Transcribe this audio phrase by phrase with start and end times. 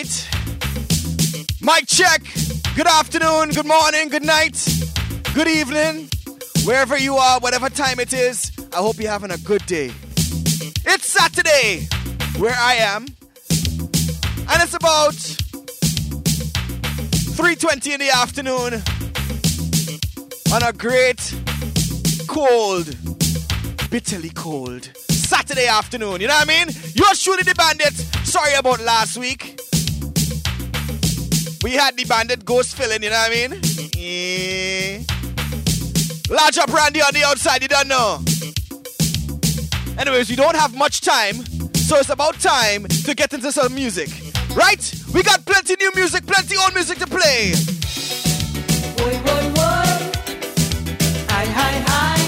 [0.00, 0.28] Right.
[1.60, 2.22] Mic check.
[2.74, 4.56] Good afternoon, good morning, good night,
[5.34, 6.08] good evening,
[6.64, 8.50] wherever you are, whatever time it is.
[8.72, 9.92] I hope you're having a good day.
[10.86, 11.86] It's Saturday,
[12.38, 13.08] where I am,
[13.50, 15.12] and it's about
[17.36, 18.82] 3:20 in the afternoon
[20.54, 21.20] on a great,
[22.26, 22.86] cold,
[23.90, 26.22] bitterly cold Saturday afternoon.
[26.22, 26.74] You know what I mean?
[26.94, 28.02] You're shooting the bandits.
[28.24, 29.60] Sorry about last week.
[31.62, 33.60] We had the bandit ghost filling, you know what I mean?
[33.94, 35.02] Yeah.
[36.30, 38.20] Larger brandy on the outside, you don't know.
[39.98, 44.08] Anyways, we don't have much time, so it's about time to get into some music.
[44.54, 44.94] Right?
[45.12, 47.52] We got plenty new music, plenty old music to play.
[48.96, 49.90] Boy, boy, boy.
[51.28, 52.19] Hi, hi, hi.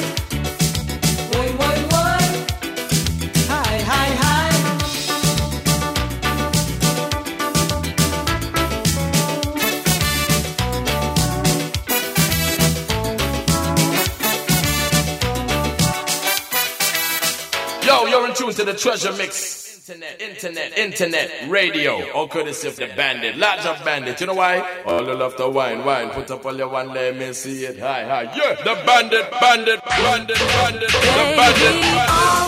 [18.52, 19.62] Yo, you're in tune to the treasure mix.
[19.88, 22.12] Internet, internet, internet, radio.
[22.12, 23.36] All courtesy of the bandit.
[23.36, 24.20] Large of bandit.
[24.20, 24.82] You know why?
[24.86, 26.10] All the love to wine, wine.
[26.10, 27.80] Put up all your one, let me see it.
[27.80, 28.22] Hi, hi.
[28.22, 32.41] Yeah, the bandit, bandit, bandit, bandit, the bandit, bandit.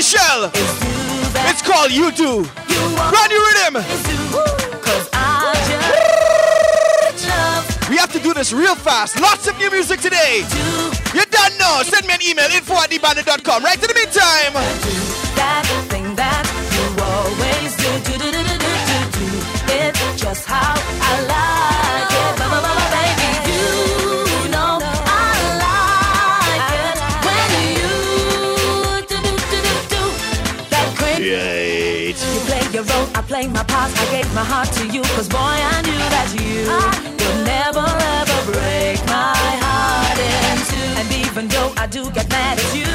[0.00, 0.50] Michelle.
[1.50, 2.48] It's called You Do.
[2.72, 3.74] you Brand new rhythm.
[7.90, 9.20] We have to do this real fast.
[9.20, 10.46] Lots of new music today.
[11.12, 11.82] You don't know.
[11.84, 13.62] Send me an email, info at thebandit.com.
[13.62, 14.54] Right in the meantime.
[15.36, 17.76] that thing that you always.
[17.76, 19.26] Do, do, do, do, do, do, do.
[19.68, 21.59] It's just how I like
[34.00, 35.36] I gave my heart to you, cause boy,
[35.74, 36.64] I knew that you
[37.20, 40.90] would never ever break my heart in two.
[41.00, 42.88] And even though I do get mad at you,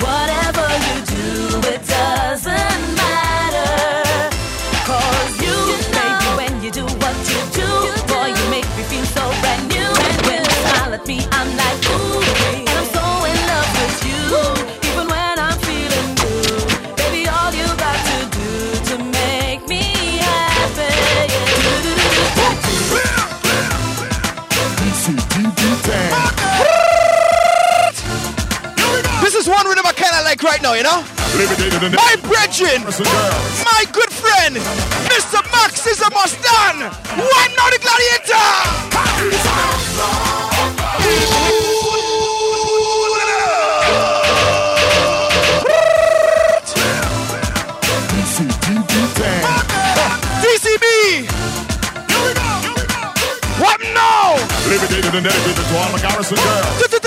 [0.00, 4.32] whatever you do, it doesn't matter.
[4.88, 5.56] Cause you,
[5.92, 7.68] baby, when you do what you do,
[8.08, 9.92] boy, you make me feel so brand new.
[10.08, 12.27] And when you smile at me, I'm like, ooh,
[30.68, 31.00] now, you know?
[31.96, 32.82] My brethren,
[33.64, 34.56] my good friend,
[35.08, 35.40] Mr.
[35.52, 36.80] Max is a must done.
[37.16, 38.48] One now the gladiator.
[53.58, 54.36] What now?
[54.68, 56.97] Levitated and dedicated to all my Garrison girls.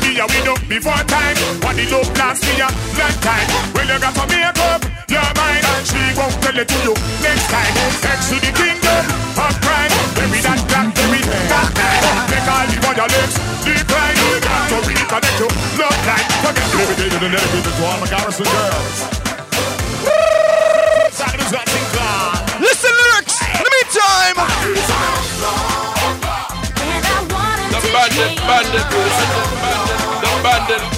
[0.00, 1.36] Be a widow before time.
[1.60, 3.48] What the love last me a long time.
[3.74, 5.64] Well, you got to make up your mind.
[5.64, 7.74] And she won't tell it to you next time.
[8.02, 9.65] Next to the kingdom
[13.06, 14.16] all the violence decline.
[14.16, 16.26] You got to reconnect your love line.
[16.42, 18.98] Forget levitated and dedicated to all my Garrison girls.
[22.60, 23.36] Listen lyrics.
[23.42, 24.36] In the meantime,
[26.82, 29.30] And I wanted The bandit, bandit, bandit,
[29.62, 30.95] bandit, the bandit.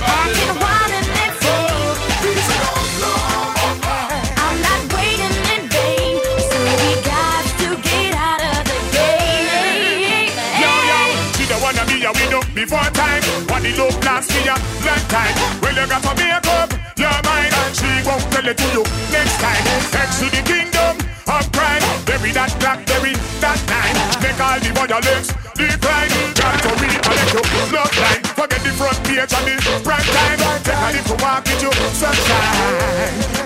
[12.69, 13.23] Before time.
[13.49, 15.35] What the love last me a long time.
[15.65, 16.70] Well, you got to make up
[17.00, 17.53] your mind.
[17.73, 19.65] She won't tell it to you next time.
[19.97, 20.94] Next to the kingdom
[21.25, 21.82] of crime.
[22.05, 23.97] Bury that black, bury that nine.
[24.20, 26.12] Make all the violence decline.
[26.37, 27.00] Got to read
[27.32, 27.43] you.
[27.73, 30.41] Love line, forget the front page and the prime time.
[30.61, 33.38] Take a little walk with you, sunshine.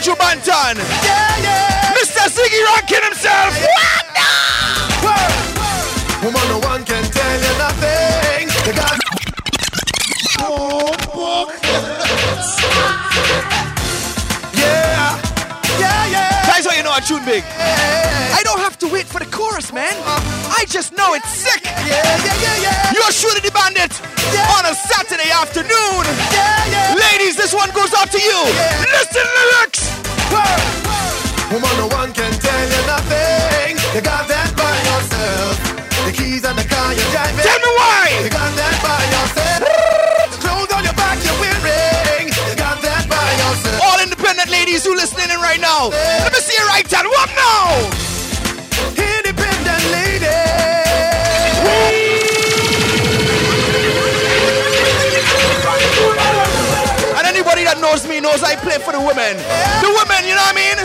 [0.00, 0.76] Buju Banton.
[1.04, 1.92] Yeah, yeah.
[1.92, 2.24] Mr.
[2.32, 3.52] Ziggy rocking himself.
[5.04, 5.28] What
[6.24, 8.48] Woman, no one can tell you nothing.
[8.66, 8.96] You got
[14.56, 15.20] yeah,
[15.78, 16.46] yeah, yeah.
[16.48, 17.44] That's why you know I tune big.
[17.44, 19.92] I don't have to wait for the chorus, man.
[20.48, 21.62] I just know it's sick.
[21.64, 22.92] Yeah, yeah, yeah, yeah.
[22.96, 23.92] You're shooting the bandit
[24.32, 24.56] Yeah.
[24.56, 26.04] on a Saturday afternoon.
[26.32, 26.94] Yeah, yeah.
[26.96, 28.40] Ladies, this one goes out to you.
[28.48, 28.84] Yeah.
[28.96, 29.79] Listen to the lyrics.
[30.30, 33.74] Woman, no one can tell you nothing.
[33.94, 35.58] You got that by yourself.
[36.06, 37.42] The keys and the car you're driving.
[37.42, 38.22] Tell me why.
[38.22, 39.66] You got that by yourself.
[40.30, 42.30] The clothes on your back you're wearing.
[42.30, 43.82] You got that by yourself.
[43.82, 45.90] All independent ladies who listening in right now.
[45.90, 47.08] Let me see your right hand.
[47.10, 47.99] What now?
[58.30, 59.34] Knows I play for the women.
[59.82, 60.78] The women, you know what I mean?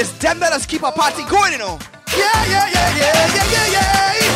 [0.00, 1.76] It's them that us keep our party going, you know.
[2.16, 4.32] Yeah, yeah, yeah, yeah, yeah, yeah, yeah.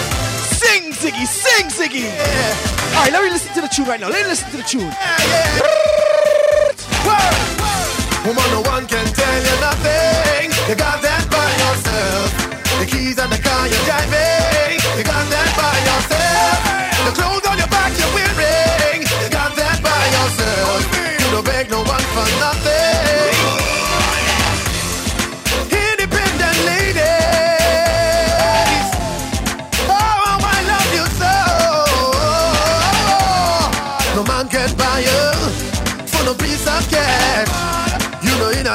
[0.61, 2.13] Sing, Ziggy, sing, Ziggy.
[2.93, 4.13] All right, let me listen to the tune right now.
[4.13, 4.93] Let me listen to the tune.
[8.27, 10.53] Woman, no one can tell you nothing.
[10.69, 12.29] You got that by yourself.
[12.81, 14.16] The keys and the car you're driving.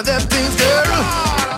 [0.02, 0.98] In them things, girl.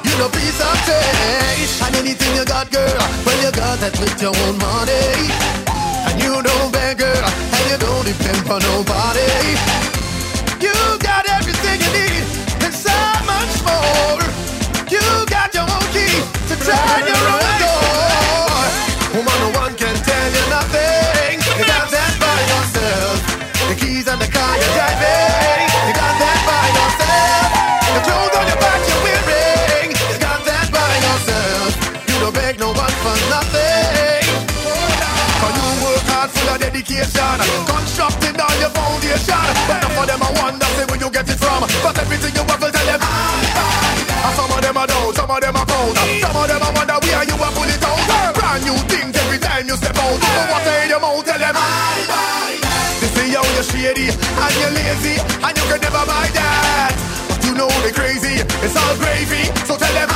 [0.03, 1.79] You know piece of taste.
[1.81, 5.31] And anything you got, girl, well you got that with your own money.
[6.11, 9.31] And you don't beg, girl, and you don't depend on nobody.
[10.59, 12.23] You got everything you need
[12.67, 12.91] and so
[13.23, 14.19] much more.
[14.91, 16.11] You got your own key
[16.51, 19.23] to turn your own door.
[19.23, 19.52] Woman,
[36.73, 37.37] dedication
[37.69, 39.45] Constructing on your foundation.
[39.69, 41.61] But enough of them I wonder say where you get it from.
[41.85, 44.25] But everything you have will tell them ah, ah.
[44.25, 45.93] And some of them are down, some of them are proud.
[45.93, 48.33] Some of them I wonder where you are pull it out.
[48.33, 50.17] Brand new things every time you step out.
[50.17, 55.21] But what in your mouth tell them They say how you're shady and you're lazy
[55.45, 56.93] And you can never buy that.
[57.29, 59.45] But you know they crazy, it's all gravy.
[59.69, 60.12] So tell them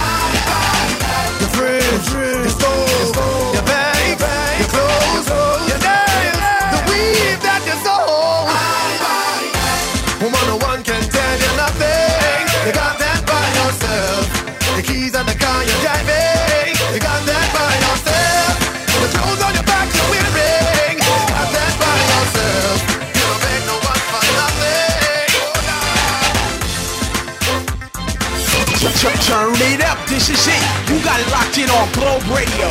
[31.68, 32.70] it on Globe Radio.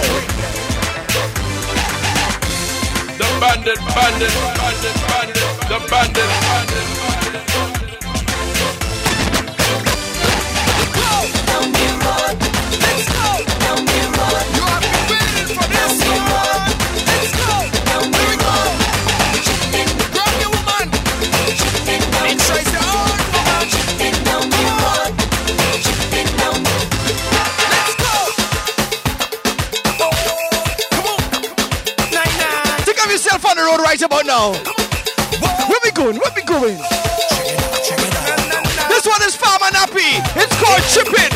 [3.18, 5.36] The bandit, bandit, bandit, bandit,
[5.68, 6.85] the bandit, bandit.
[34.36, 34.52] Now.
[35.68, 36.16] Where we going?
[36.18, 36.76] Where we going?
[38.88, 40.20] This one is Farmer Nappy.
[40.36, 41.35] It's called Chipping.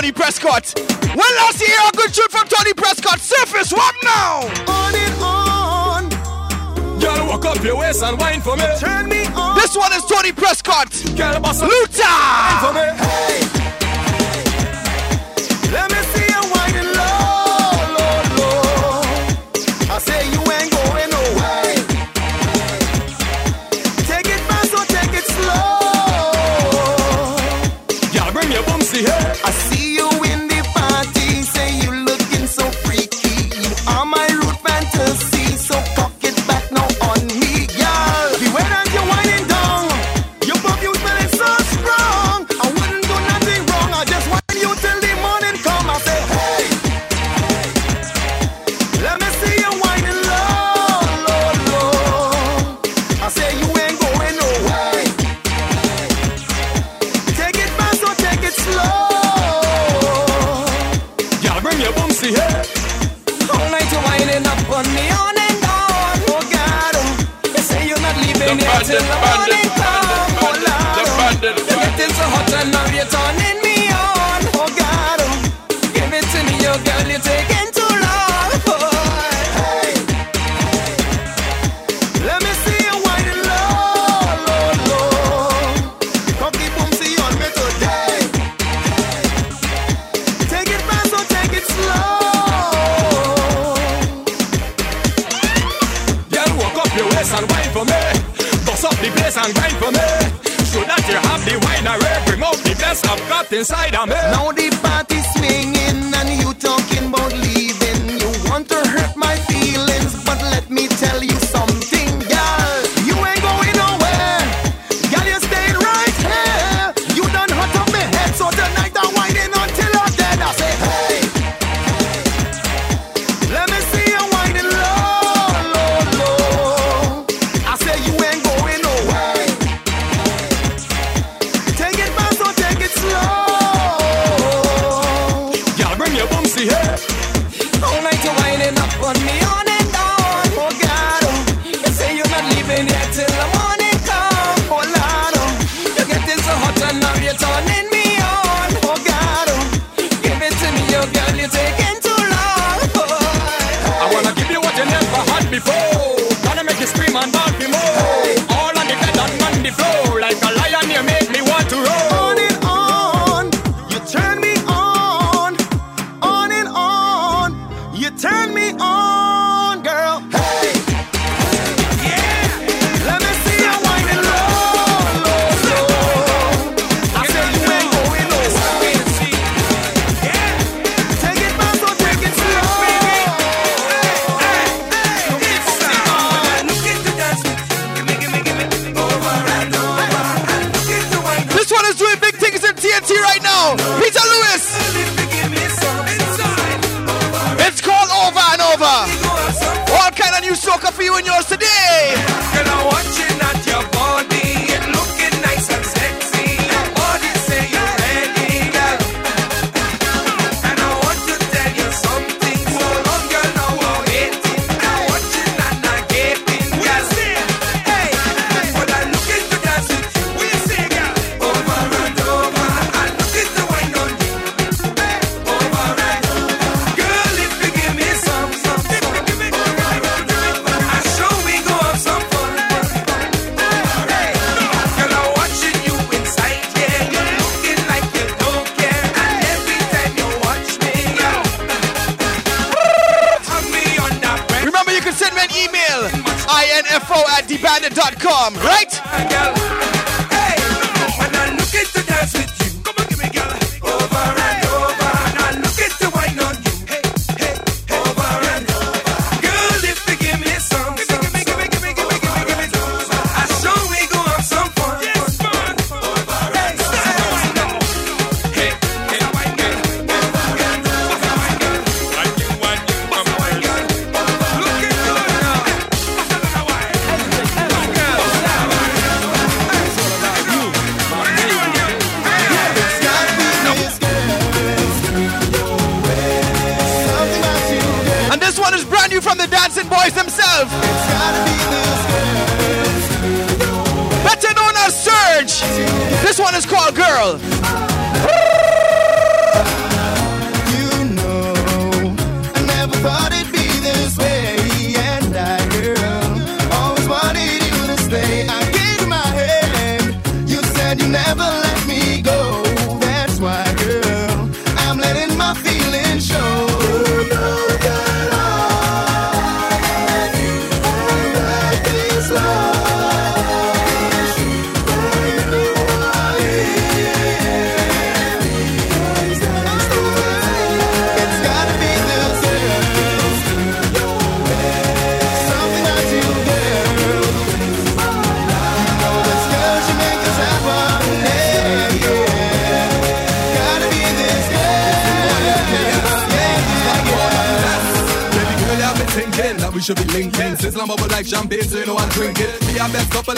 [0.00, 0.72] Tony Prescott.
[1.08, 3.20] When last year a good shoot from Tony Prescott?
[3.20, 4.40] Surface, what now?
[4.66, 6.08] On and on.
[6.98, 8.64] Girl, walk up your waist and wine for me.
[8.78, 9.56] Turn me on.
[9.56, 10.90] This one is Tony Prescott.
[11.18, 13.49] Girl, boss Luta.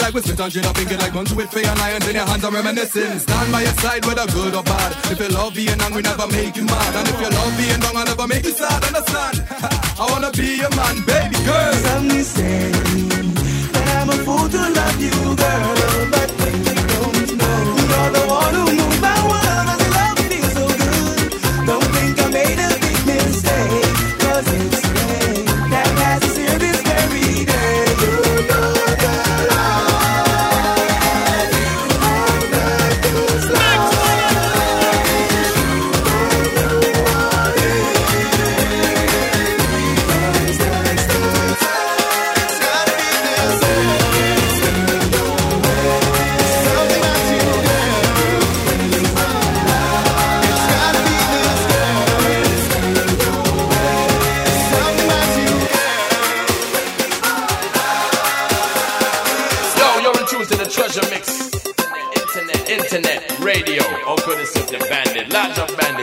[0.01, 2.43] like we spit on gin up like guns with fire and lions in your hands
[2.43, 3.19] are reminiscing.
[3.19, 4.91] Stand by your side whether good or bad.
[5.11, 6.95] If you love being angry, never make you mad.
[6.95, 8.83] And if you love being wrong, I'll never make you sad.
[8.83, 9.43] Understand?
[9.99, 11.73] I wanna be your man, baby girl.
[11.85, 12.71] Some say
[13.73, 16.09] that I'm a fool to love you, girl.
[16.11, 18.22] But they don't know.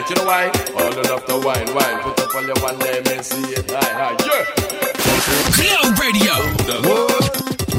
[0.08, 0.50] You know why?
[0.78, 1.98] All you love to wine, wine.
[2.02, 3.70] Put up all your one name and see it.
[3.70, 4.44] Hi, hi, yeah.
[5.56, 6.34] Cloud Radio.
[6.86, 7.06] Whoa.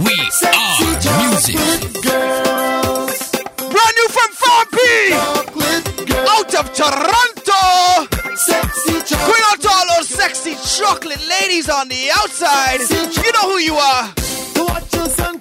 [0.06, 1.58] We Sexy are music.
[2.04, 3.32] Girls.
[3.58, 4.78] Brand new from 4P.
[6.30, 7.62] Out of Toronto.
[9.26, 12.80] Queen out to all those sexy chocolate ladies on the outside.
[12.90, 14.14] You know who you are.
[14.56, 15.40] Watch your sun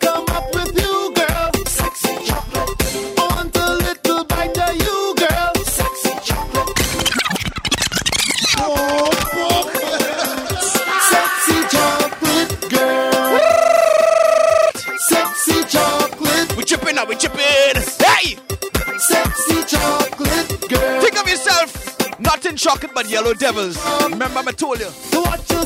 [22.30, 23.76] Cotton chocolate, but yellow devils.
[24.04, 24.86] Remember, I told you.
[24.86, 25.62] So what you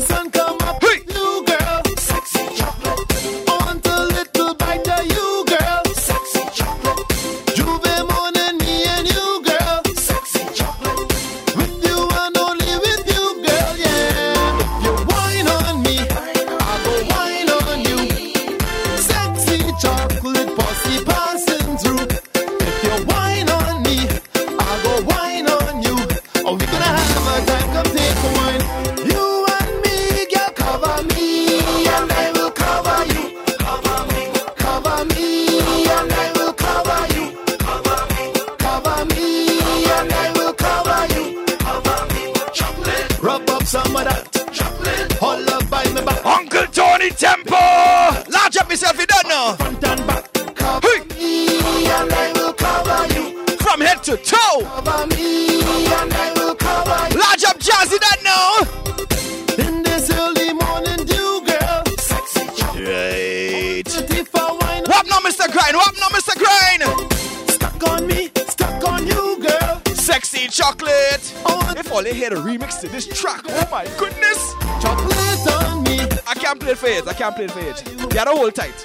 [72.25, 73.43] hear the remix to this track.
[73.47, 74.53] Oh my goodness!
[74.81, 75.99] Chocolate on me.
[76.27, 77.07] I can't play it for it.
[77.07, 78.01] I can't play it for it.
[78.01, 78.77] You gotta hold tight.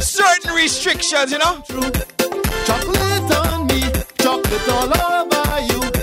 [0.00, 1.62] Certain restrictions, you know?
[2.64, 3.82] Chocolate on me.
[4.18, 5.97] Chocolate all over you.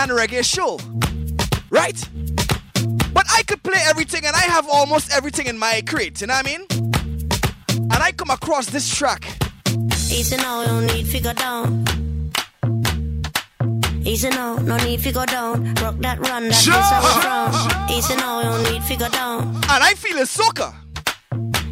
[0.00, 0.78] and reggae show.
[1.70, 1.98] Right?
[3.12, 6.34] But I could play everything and I have almost everything in my crate, you know
[6.34, 6.66] what I mean?
[7.92, 9.24] And I come across this track.
[10.10, 11.84] Easy now, no need to go down.
[14.04, 15.74] Easy now, no need to go down.
[15.74, 16.74] Rock that run, that sure.
[16.74, 19.54] is how Easy now, no need to go down.
[19.56, 20.72] And I feel a soccer.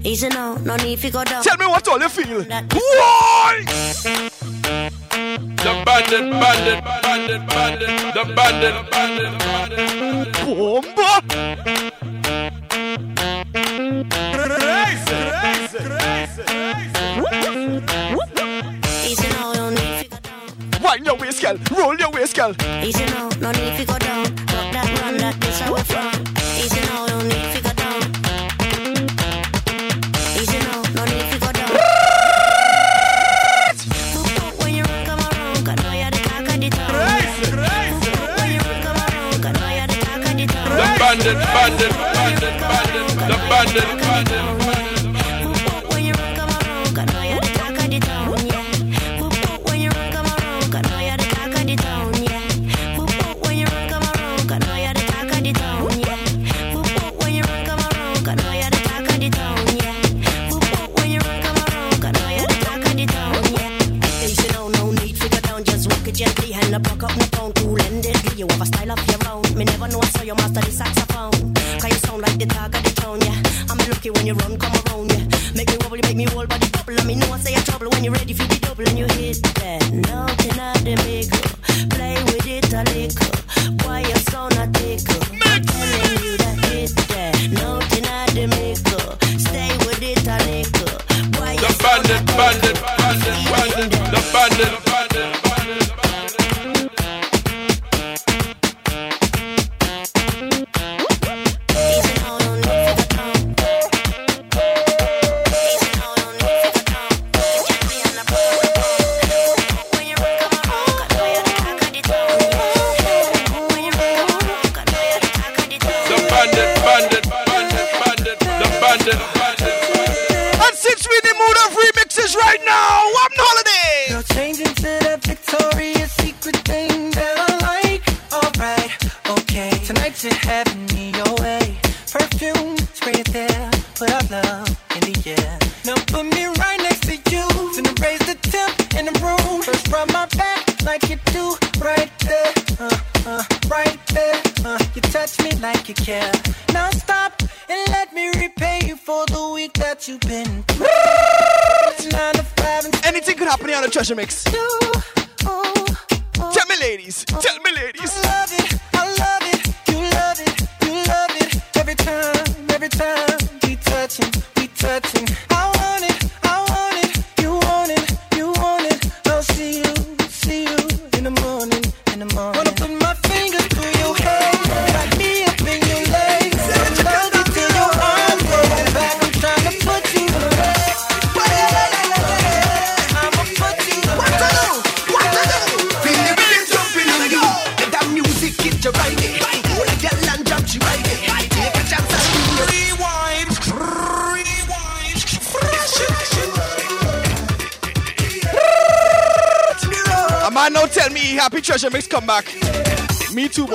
[0.05, 1.43] Easy now, no need to go down.
[1.43, 2.43] Tell me what all you feel.
[2.43, 3.64] That- Boy!
[5.59, 6.85] The bandit, bandit,
[7.29, 10.33] bandit, bandit, the bandit, bandit.
[10.45, 10.98] Boom.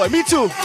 [0.03, 0.09] boy.
[0.09, 0.62] Me too.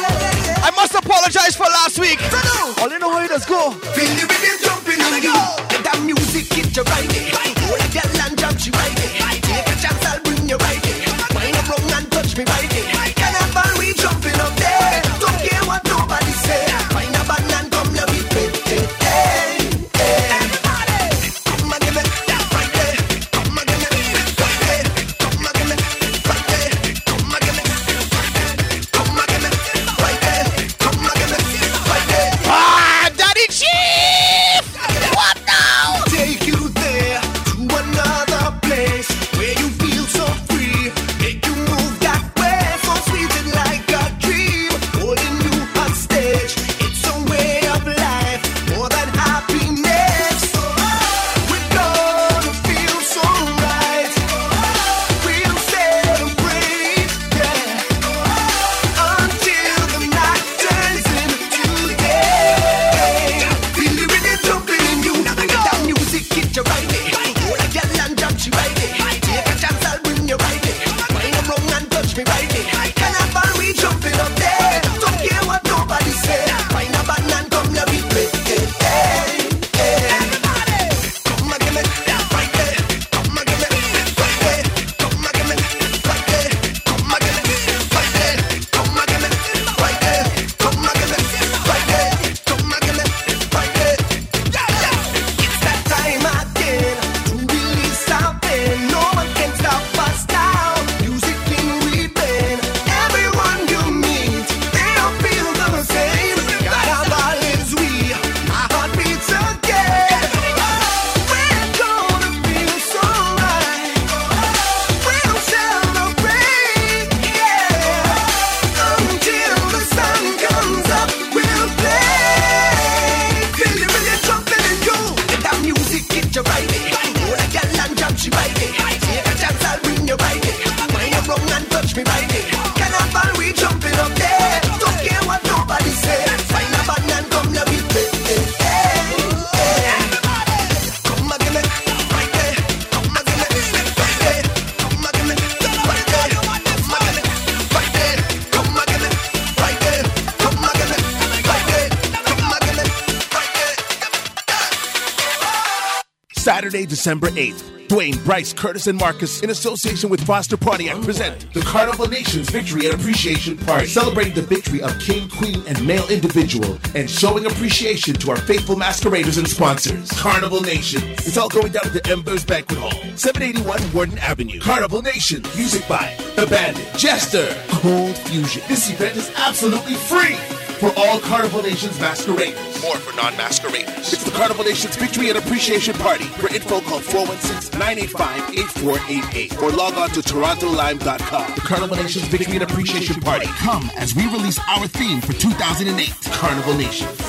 [156.98, 157.87] December 8th.
[157.87, 162.87] Dwayne, Bryce, Curtis, and Marcus, in association with Foster Pontiac, present the Carnival Nations Victory
[162.87, 168.14] and Appreciation Party, celebrating the victory of king, queen, and male individual, and showing appreciation
[168.14, 170.11] to our faithful masqueraders and sponsors.
[170.11, 171.00] Carnival Nation.
[171.12, 174.58] It's all going down at the Embers Banquet Hall, 781 Warden Avenue.
[174.58, 175.40] Carnival Nation.
[175.54, 177.46] Music by The Bandit, Jester,
[177.78, 178.62] Cold Fusion.
[178.66, 180.34] This event is absolutely free
[180.78, 182.82] for all Carnival Nations masqueraders.
[182.82, 184.17] More for non-masqueraders.
[184.38, 186.22] Carnival Nations Victory and Appreciation Party.
[186.22, 191.55] For info, call 416-985-8488 or log on to torontolime.com.
[191.57, 193.46] The Carnival Nations Victory and Appreciation Party.
[193.46, 196.12] Come as we release our theme for 2008.
[196.33, 197.20] Carnival Nations.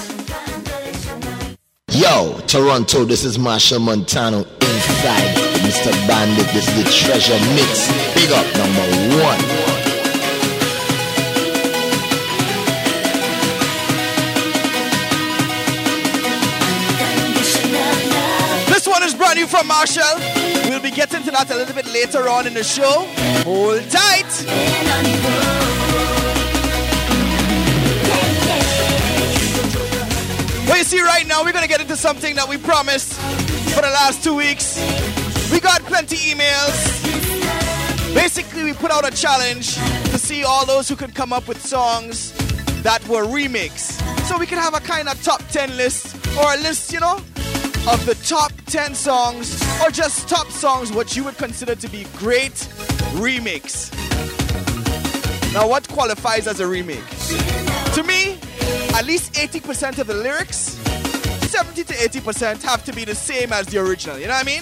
[1.90, 5.92] Yo, Toronto, this is Machel Montano inside Mr.
[6.08, 6.46] Bandit.
[6.54, 7.88] This is the treasure mix.
[8.14, 8.86] Big up number
[9.24, 9.59] one.
[19.48, 20.70] From Machel.
[20.70, 23.08] We'll be getting to that a little bit later on in the show.
[23.44, 24.30] Hold tight.
[30.68, 33.14] Well, you see, right now we're gonna get into something that we promised
[33.74, 34.78] for the last two weeks.
[35.52, 38.14] We got plenty emails.
[38.14, 39.76] Basically, we put out a challenge
[40.12, 42.34] to see all those who could come up with songs
[42.84, 44.00] that were remix.
[44.28, 47.20] So we could have a kind of top 10 list or a list, you know,
[47.88, 52.06] of the top 10 songs or just top songs what you would consider to be
[52.18, 52.54] great
[53.16, 53.94] remix.
[55.54, 57.08] Now, what qualifies as a remake?
[57.96, 58.38] To me,
[58.94, 60.78] at least 80% of the lyrics,
[61.50, 64.20] 70 to 80% have to be the same as the original.
[64.20, 64.62] You know what I mean?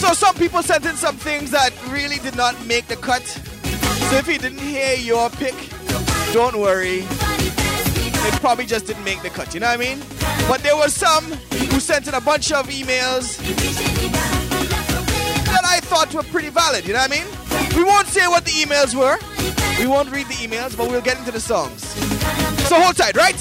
[0.00, 3.22] So some people sent in some things that really did not make the cut.
[3.24, 5.54] So if you didn't hear your pick,
[6.32, 7.04] don't worry.
[8.26, 10.00] It probably just didn't make the cut, you know what I mean?
[10.48, 13.38] But there were some who sent in a bunch of emails
[15.46, 17.76] that I thought were pretty valid, you know what I mean?
[17.76, 19.18] We won't say what the emails were.
[19.78, 21.82] We won't read the emails, but we'll get into the songs.
[22.68, 23.38] So hold tight, right?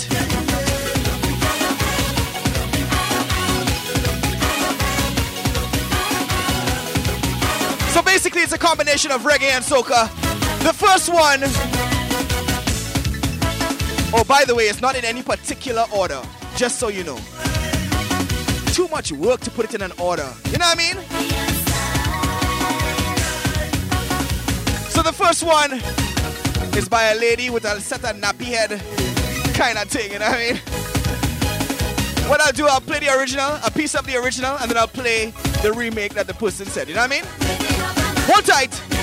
[7.94, 10.10] So basically, it's a combination of reggae and soca.
[10.64, 11.95] The first one.
[14.18, 16.22] Oh, by the way, it's not in any particular order,
[16.56, 17.20] just so you know.
[18.68, 20.34] Too much work to put it in an order.
[20.46, 20.96] You know what I mean?
[24.90, 25.74] So the first one
[26.78, 28.82] is by a lady with a set of nappy head
[29.54, 30.62] kind of thing, you know what I mean?
[32.30, 34.88] What I'll do, I'll play the original, a piece of the original, and then I'll
[34.88, 37.26] play the remake that the person said, you know what I mean?
[38.28, 38.95] Hold tight.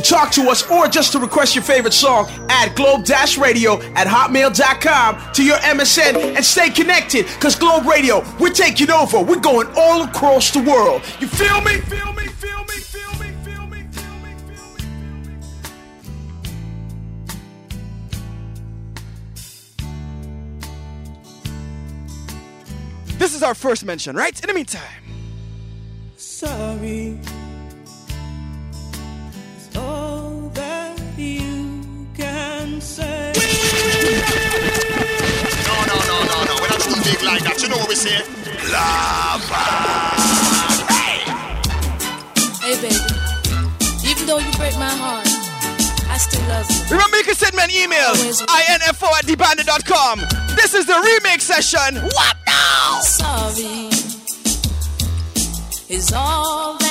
[0.00, 3.04] To talk to us or just to request your favorite song, add Globe
[3.38, 7.26] Radio at hotmail.com to your MSN and stay connected.
[7.38, 9.20] Cause Globe Radio, we're taking over.
[9.20, 11.02] We're going all across the world.
[11.20, 11.26] You?
[11.26, 11.80] Feel me?
[11.82, 12.26] Feel me?
[12.28, 12.80] Feel me?
[23.18, 24.40] This is our first mention, right?
[24.42, 24.80] In the meantime.
[26.16, 27.20] Sorry.
[32.70, 33.32] Can say.
[35.66, 36.54] No, no, no, no, no.
[36.60, 37.58] We're not too big like that.
[37.62, 38.22] You know what we say?
[38.70, 39.64] Lava.
[42.62, 44.10] Hey, baby.
[44.10, 45.26] Even though you break my heart,
[46.08, 46.96] I still love you.
[46.96, 50.20] Remember, you can send me an email, info at debandit.com.
[50.56, 52.02] This is the remake session.
[52.02, 53.00] What now?
[53.00, 53.90] Sorry
[55.88, 56.89] is all that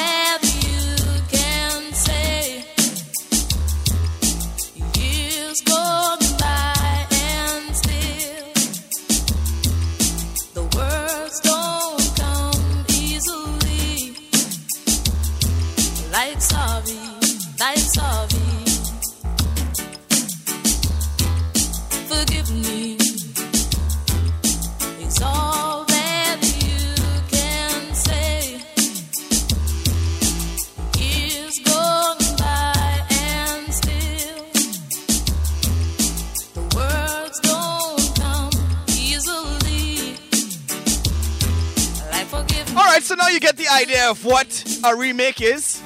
[43.10, 44.47] so now you get the idea of what
[44.86, 45.82] a remake is.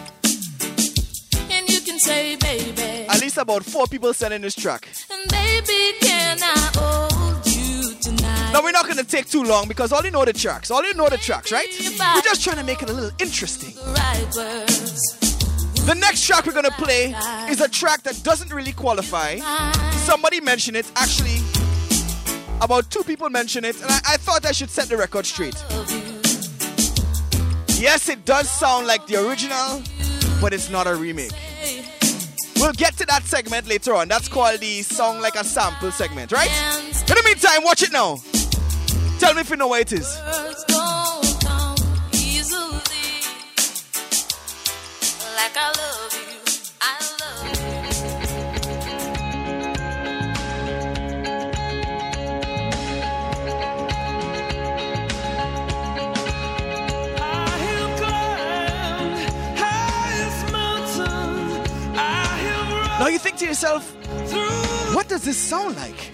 [1.49, 4.89] and you can say, baby, At least about four people sent in this track.
[5.09, 8.51] and baby, can I hold you tonight?
[8.51, 10.69] Now we're not gonna take too long because all you know the tracks.
[10.69, 11.69] All you know the tracks, right?
[12.13, 13.73] We're just trying to make it a little interesting.
[13.73, 15.17] The right words.
[15.85, 17.15] The next track we're gonna play
[17.49, 19.37] is a track that doesn't really qualify.
[20.09, 21.37] Somebody mentioned it, actually,
[22.59, 25.55] about two people mentioned it, and I, I thought I should set the record straight.
[27.83, 29.83] Yes, it does sound like the original,
[30.39, 31.33] but it's not a remake.
[32.55, 34.07] We'll get to that segment later on.
[34.07, 36.49] That's called the Song Like a Sample segment, right?
[36.49, 38.19] In the meantime, watch it now.
[39.19, 40.17] Tell me if you know where it is.
[45.35, 45.57] Like
[63.03, 63.93] Now you think to yourself,
[64.95, 66.13] what does this sound like?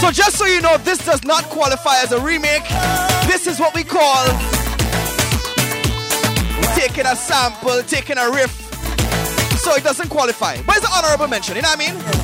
[0.00, 2.64] So just so you know, this does not qualify as a remake.
[3.28, 4.24] This is what we call
[6.74, 8.62] taking a sample, taking a riff.
[9.60, 10.60] So it doesn't qualify.
[10.66, 12.23] But it's an honorable mention, you know what I mean?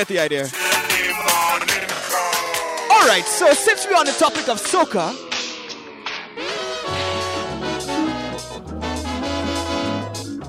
[0.00, 0.44] get the idea.
[2.90, 5.12] Alright, so since we're on the topic of soca,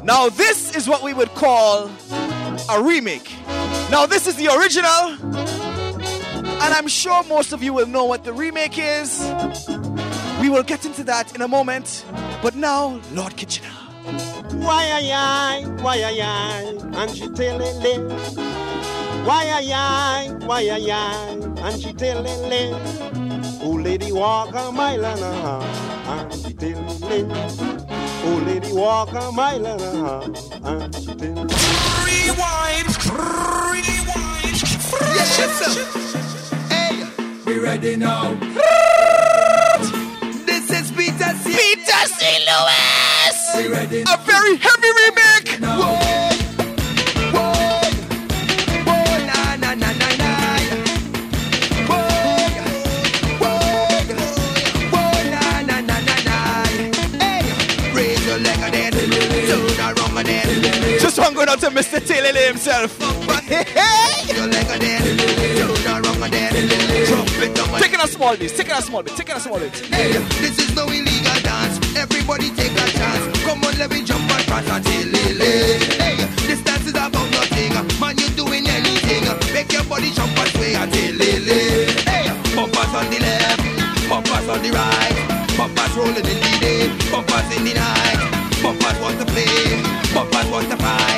[0.06, 1.92] now this is what we would call
[2.70, 3.30] a remake.
[3.90, 5.02] Now, this is the original,
[6.64, 9.20] and I'm sure most of you will know what the remake is.
[10.40, 12.06] We will get into that in a moment,
[12.42, 13.76] but now, Lord Kitchener.
[14.66, 18.62] Why ay, why ay, and she tell it.
[19.24, 22.74] Why ay ay, why ay ay, and she tell it lit.
[23.62, 25.64] Old oh, lady walk a mile and a half,
[26.10, 27.30] and she tell it lit.
[28.26, 30.26] Old oh, lady walk a mile and a half,
[30.66, 31.54] and she tell it
[32.02, 34.58] Rewind, rewind.
[35.14, 35.70] Yes, yes,
[36.72, 37.06] Hey,
[37.46, 38.34] we ready now.
[40.50, 41.54] This is Peter C.
[41.54, 42.26] Peter C.
[42.50, 43.38] Lewis!
[43.56, 44.92] We ready A very heavy
[61.52, 62.00] out to Mr.
[62.00, 62.98] Taylor himself.
[67.80, 69.76] Taking a small bit, taking a small bit, taking a small bit.
[69.92, 71.76] Hey, this is no illegal dance.
[71.98, 73.44] Everybody take a chance.
[73.44, 75.84] Come on, let me jump and until lily.
[76.00, 76.16] Hey,
[76.48, 77.74] this dance is about nothing.
[78.00, 79.24] Man, you doing anything.
[79.54, 80.72] Make your body jump and sway
[81.12, 81.92] lily.
[82.08, 85.18] Hey, bumpers on the left, bumpers on the right.
[85.58, 88.20] Bumpers rolling in the day, bumpers in the night.
[88.64, 89.84] Bumpers want to play,
[90.14, 91.11] bumpers want to fight.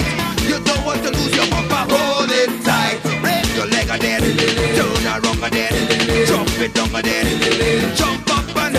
[3.93, 4.37] Leg again,
[4.73, 8.75] turn around again, jump it down again, jump up and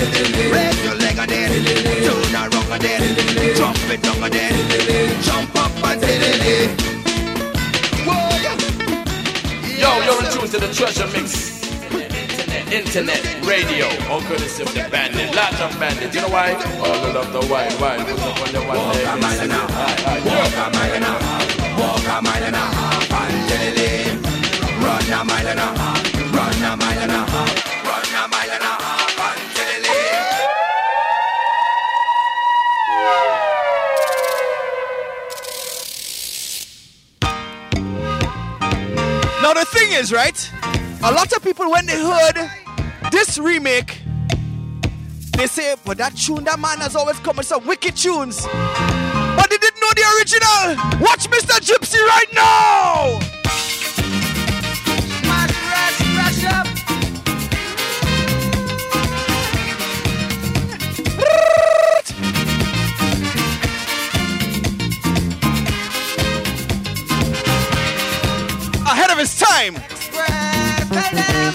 [0.50, 1.52] raise your leg again,
[2.02, 6.02] turn around again, jump it down again, jump up and
[9.78, 11.62] Yo, you're in tune to the treasure mix.
[11.92, 16.12] Internet, internet, radio, all courtesy of the bandit, large of bandit.
[16.12, 16.54] You know why?
[16.54, 18.04] All the love the wine, wine.
[18.04, 19.06] Put up on the one leg.
[19.06, 22.42] Walk a mile and a half, walk a mile and a half, walk a mile
[22.42, 24.13] and a half, and.
[25.06, 28.50] Run a mile and a half, run a mile and a half, run a mile
[28.50, 29.18] and a half,
[29.54, 29.88] lily.
[39.42, 40.50] Now the thing is, right?
[41.02, 42.50] A lot of people when they heard
[43.12, 44.00] this remake,
[45.36, 48.46] they say, but that tune, that man has always come with some wicked tunes.
[48.46, 50.76] But they didn't know the original.
[51.04, 51.60] Watch Mr.
[51.60, 53.20] Gypsy right now.
[69.72, 71.53] Time.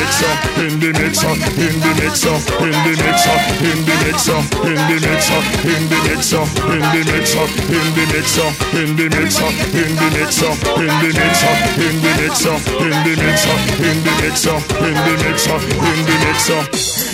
[0.00, 0.32] Mixer,
[0.64, 3.36] in the mixer, in the mixer, in the mixer,
[3.68, 8.40] in the mixer, in the mixer, in the mixer, in the mixer, in the mixer,
[8.80, 13.56] in the mixer, in the mixer, in the mixer, in the mixer, in the mixer,
[13.84, 16.62] in the mixer, in the mixer, in the mixer.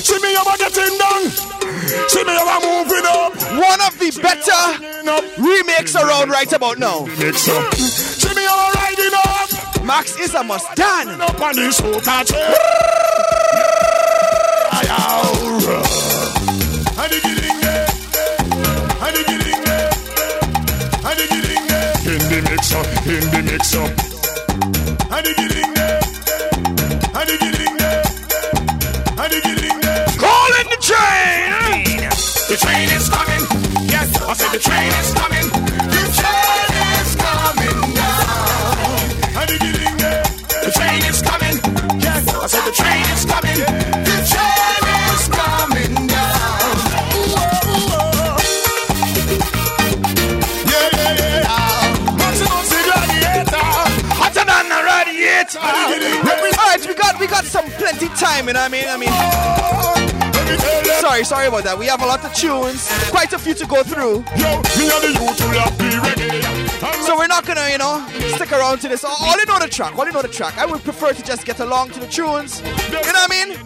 [0.07, 1.25] See me over getting done.
[2.07, 3.35] See me over moving up.
[3.59, 4.63] One of the better
[5.43, 7.07] remakes around right about now.
[9.87, 11.21] Max is a must done.
[11.21, 12.31] Up on this whole catch.
[12.33, 12.67] In there.
[22.05, 23.87] In the mixer, in the mixer.
[30.19, 32.11] Calling the train.
[32.49, 33.43] The train is coming.
[33.89, 35.66] Yes, I said the train is coming.
[58.37, 58.89] Time, you know what I mean?
[58.89, 59.09] I mean.
[61.01, 61.79] Sorry, sorry about that.
[61.79, 64.25] We have a lot of tunes, quite a few to go through.
[67.07, 69.05] So we're not gonna, you know, stick around to this.
[69.05, 70.59] All all you know the track, all you know the track.
[70.59, 72.61] I would prefer to just get along to the tunes.
[72.61, 73.57] You know what I mean?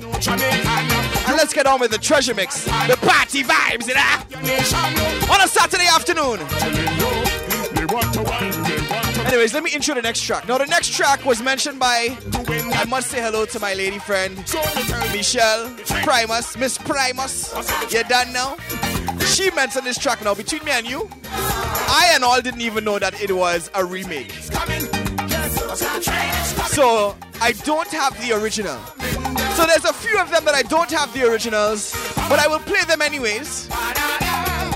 [1.28, 5.32] And let's get on with the treasure mix, the party vibes, you know?
[5.32, 6.40] On a Saturday afternoon.
[9.30, 10.48] Anyways, let me intro the next track.
[10.48, 12.18] Now, the next track was mentioned by,
[12.48, 14.36] I must say hello to my lady friend,
[15.12, 15.72] Michelle
[16.02, 17.54] Primus, Miss Primus.
[17.92, 18.56] You're done now?
[19.26, 21.08] She mentioned this track now, between me and you.
[21.26, 24.32] I and all didn't even know that it was a remake.
[26.72, 28.80] So, I don't have the original.
[29.54, 31.92] So, there's a few of them that I don't have the originals,
[32.28, 33.68] but I will play them anyways.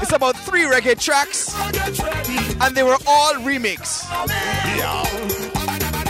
[0.05, 1.55] It's about three reggae tracks,
[2.61, 4.07] and they were all remakes.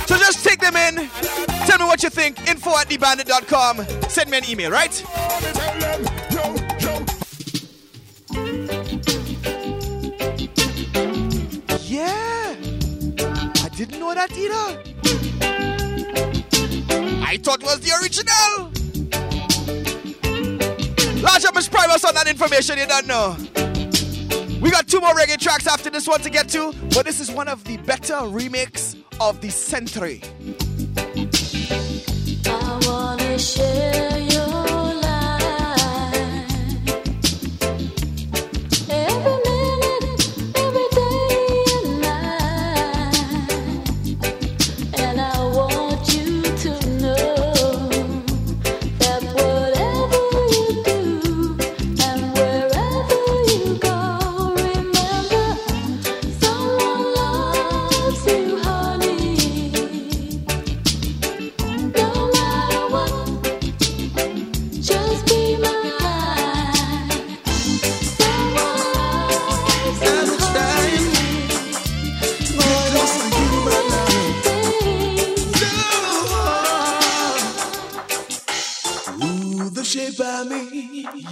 [0.09, 1.09] So just take them in.
[1.69, 2.49] Tell me what you think.
[2.49, 3.87] Info at thebandit.com.
[4.09, 5.01] Send me an email, right?
[11.89, 12.57] Yeah.
[13.63, 14.83] I didn't know that either.
[17.25, 18.73] I thought it was the original.
[21.23, 23.37] Large up Miss Primus on that information you don't know.
[24.65, 27.31] We got two more reggae tracks after this one to get to, but this is
[27.31, 30.23] one of the better remakes of the century.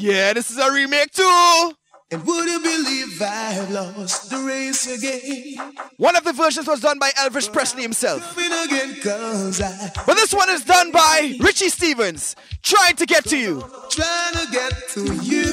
[0.02, 1.72] Yeah, this is a remake too.
[2.10, 5.74] And would you believe I've lost the race again?
[5.96, 8.34] One of the versions was done by Elvis Presley himself.
[8.34, 13.60] But this one is done by Richie Stephens, trying to get to you.
[13.90, 15.44] trying to get to you,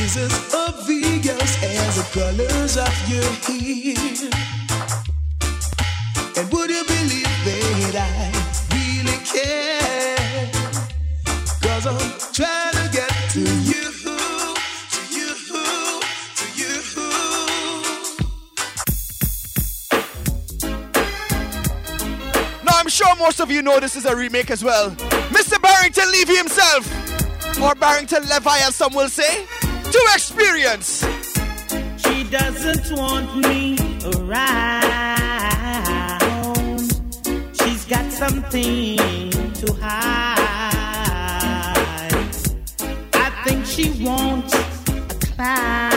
[0.00, 4.41] is as obvious as the colors of your hair.
[23.42, 24.90] Of you know this is a remake as well.
[25.30, 25.60] Mr.
[25.60, 26.86] Barrington Levy himself,
[27.60, 31.04] or Barrington Levi as some will say, to experience.
[31.96, 33.76] She doesn't want me
[34.14, 34.82] around.
[37.58, 38.96] She's got something
[39.60, 41.02] to hide.
[43.14, 45.91] I think she wants a clown,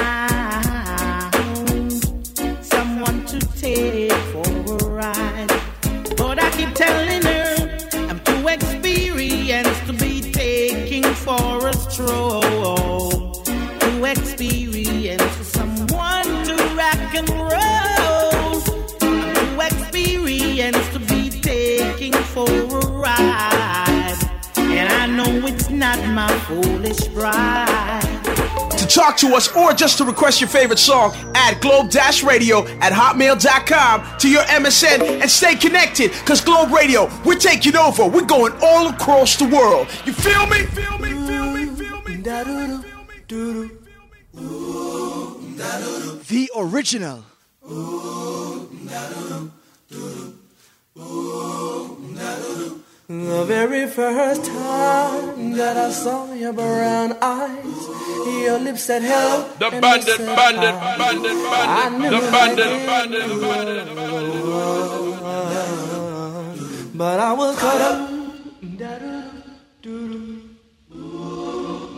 [26.48, 28.02] foolish pride.
[28.78, 32.66] To talk to us or just to request your favorite song, add Globe Dash Radio
[32.82, 36.12] at hotmail.com to your MSN and stay connected.
[36.26, 38.06] Cause Globe Radio, we're taking over.
[38.06, 39.88] We're going all across the world.
[40.06, 40.66] You feel me?
[40.68, 41.10] Feel me?
[41.28, 41.66] Feel me?
[41.66, 42.18] Feel me?
[46.28, 47.24] The original.
[53.08, 57.88] The very first time that I saw your brown eyes,
[58.44, 59.48] your lips said hello.
[59.60, 63.42] The and bandit, I bandit, bandit, I bandit, knew the that bandit, I bandit, did.
[63.42, 63.88] bandit,
[66.98, 68.10] But I was caught up.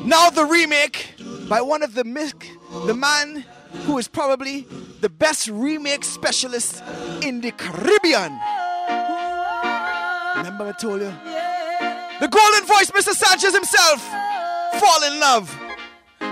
[0.06, 1.14] Now the remake
[1.48, 2.52] by one of the mic-
[2.86, 3.46] the man
[3.86, 4.68] who is probably
[5.00, 6.84] the best remake specialist
[7.22, 8.38] in the Caribbean.
[10.38, 11.12] Remember I told you?
[12.20, 13.14] The golden voice, Mr.
[13.14, 14.02] Sanchez himself.
[14.80, 15.50] Fall in love.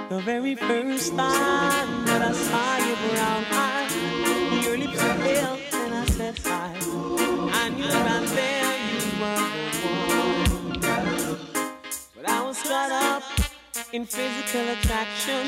[0.09, 3.95] The very first time that I saw your brown eyes,
[4.63, 6.71] your lips were pale, and I said hi.
[7.63, 9.45] I knew right there you were.
[12.15, 13.23] But I was caught up
[13.91, 15.47] in physical attraction,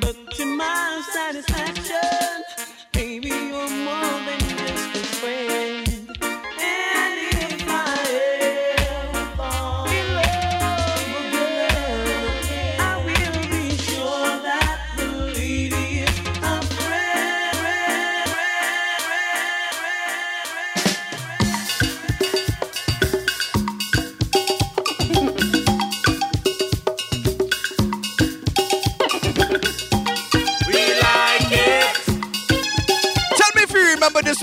[0.00, 2.44] but to my satisfaction,
[2.92, 5.67] baby, you're more than just a friend.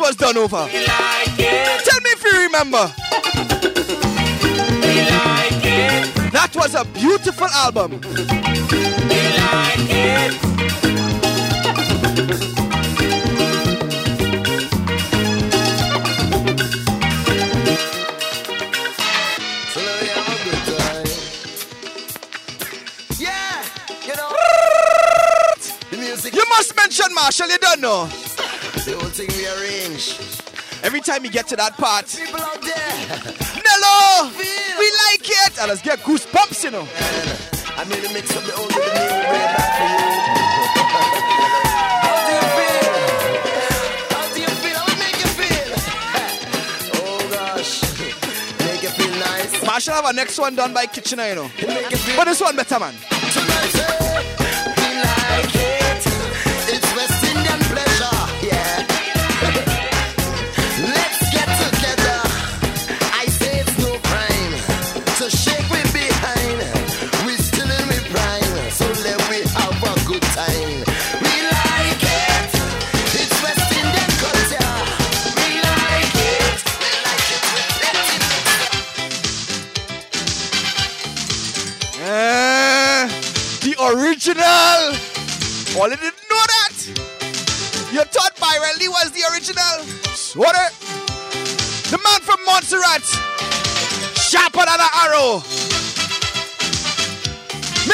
[0.06, 0.58] Was done over.
[0.58, 0.70] Like.
[1.36, 2.94] Tell me if you remember.
[5.18, 5.64] Like.
[6.32, 8.00] That was a beautiful album.
[8.02, 10.34] Like it.
[19.72, 21.06] So now we have a good time.
[23.18, 23.64] Yeah,
[24.06, 24.30] you know.
[25.90, 26.36] the music.
[26.36, 28.08] You must mention Machel, you don't know.
[29.96, 30.84] The whole thing we arrange.
[30.84, 32.74] Every time you get to that part, People out there.
[33.64, 35.58] Nello, we like it.
[35.60, 36.88] And let's get goosebumps, you know.
[37.78, 39.98] I made a mix of the old and the new way back for you.
[42.06, 42.94] How do you feel?
[44.16, 44.78] How do you feel?
[44.78, 45.72] How it make you feel?
[46.96, 47.82] Oh gosh,
[48.60, 49.64] make you feel nice.
[49.64, 51.50] Machel have a next one done by Kitchener, you know.
[52.16, 52.94] But this one better, man.
[53.32, 55.55] Tonight, eh, like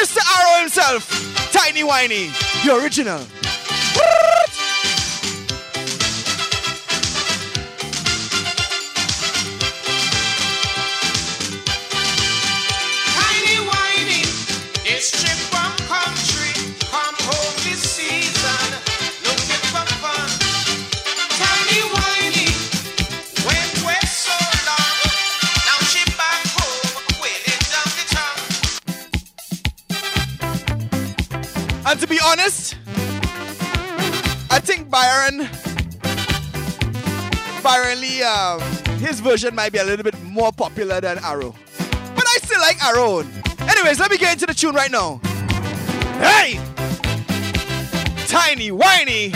[0.02, 0.18] Mr.
[0.18, 1.52] Arrow himself.
[1.52, 2.32] Tiny Whiny.
[2.64, 3.20] The original.
[34.92, 35.48] Byron,
[37.62, 38.60] Byron Lee, um,
[38.98, 41.54] his version might be a little bit more popular than Arrow.
[42.14, 43.20] But I still like Arrow.
[43.70, 45.18] Anyways, let me get into the tune right now.
[46.20, 46.60] Hey!
[48.26, 49.30] Tiny Whiny!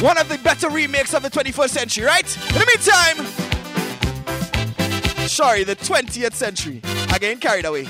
[0.00, 2.36] One of the better remakes of the 21st century, right?
[2.48, 3.26] In the meantime,
[5.28, 6.80] sorry, the 20th century.
[7.14, 7.88] Again, carried away.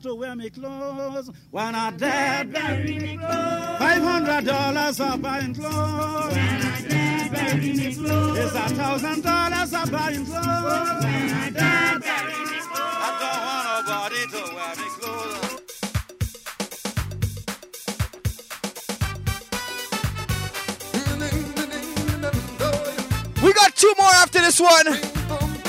[0.00, 1.30] Sweet man to wear me clothes.
[1.50, 3.78] When I dead, bury me clothes.
[3.78, 6.34] Five hundred dollars for buying clothes.
[6.34, 8.38] When I dead, bury me clothes.
[8.38, 11.04] It's a thousand dollars for buying clothes.
[11.04, 12.98] When I dead, bury me clothes.
[13.00, 15.54] I don't want nobody to wear me clothes.
[23.42, 24.86] We got two more after this one.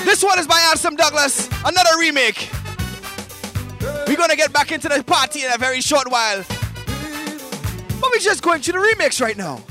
[0.04, 2.48] This one is by Ansel Douglas, another remake.
[4.10, 6.44] We're gonna get back into the party in a very short while.
[8.00, 9.62] But we're just going to the remix right now.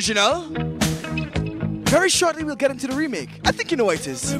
[0.00, 0.46] Original.
[1.84, 3.28] Very shortly, we'll get into the remake.
[3.44, 4.32] I think you know what it is.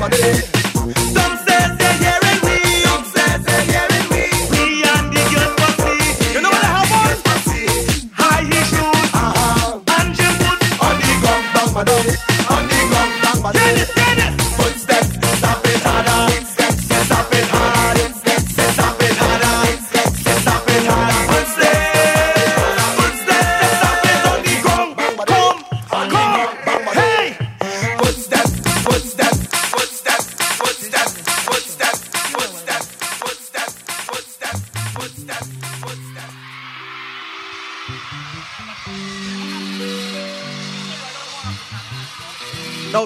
[0.00, 0.49] for them.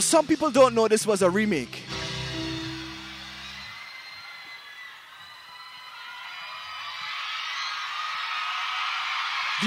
[0.04, 1.82] Some people don't know this was a remake.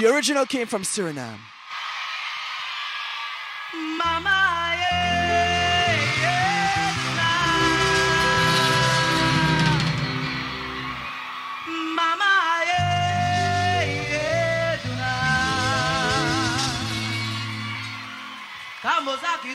[0.00, 1.40] The original came from Suriname.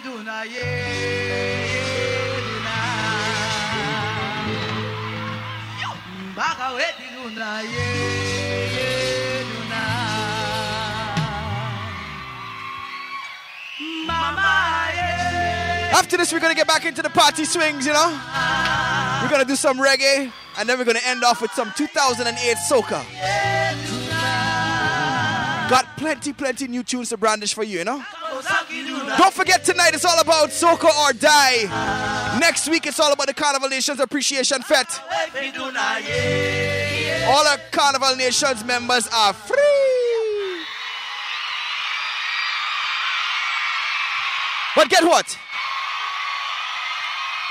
[0.03, 0.59] Duna, yeah,
[1.63, 2.35] yeah,
[9.63, 10.03] tonight.
[14.05, 15.91] Mama, yeah.
[15.93, 18.09] After this, we're gonna get back into the party swings, you know?
[19.21, 23.05] We're gonna do some reggae, and then we're gonna end off with some 2008 soca.
[25.69, 28.03] Got plenty, plenty new tunes to brandish for you, you know?
[29.17, 32.39] Don't forget tonight it's all about soca or die.
[32.39, 34.99] Next week it's all about the Carnival Nations Appreciation Fete.
[37.27, 39.57] All our Carnival Nations members are free.
[44.75, 45.37] But get what?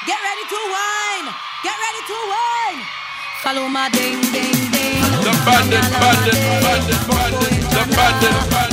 [0.07, 1.35] Get ready to wine.
[1.63, 2.83] Get ready to wine.
[3.43, 5.03] Follow my ding ding ding.
[5.23, 8.72] The bandit, bandit, bandit, bandit, the bandit, bandit,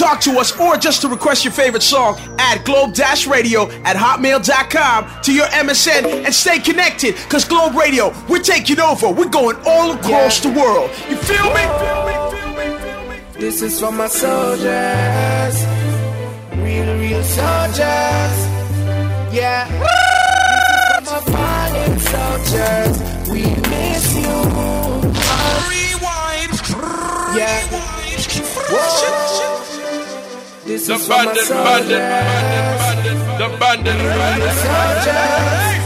[0.00, 3.96] talk to us or just to request your favorite song, add Globe Dash Radio at
[3.96, 7.14] hotmail.com to your MSN and stay connected.
[7.28, 9.10] Cause Globe Radio, we're taking over.
[9.10, 10.90] We're going all across the world.
[11.08, 11.64] You feel me?
[12.32, 15.56] feel me This is for my soldiers,
[16.56, 18.34] real, real soldiers.
[19.34, 19.68] Yeah.
[19.68, 22.94] This is for my fallen soldiers.
[23.28, 24.36] We miss you.
[25.68, 26.52] Rewind.
[27.36, 27.60] Yeah.
[28.72, 29.59] Whoa.
[30.70, 35.82] This The is for my bandit, bandit, bandit, the bandit, Real soldiers.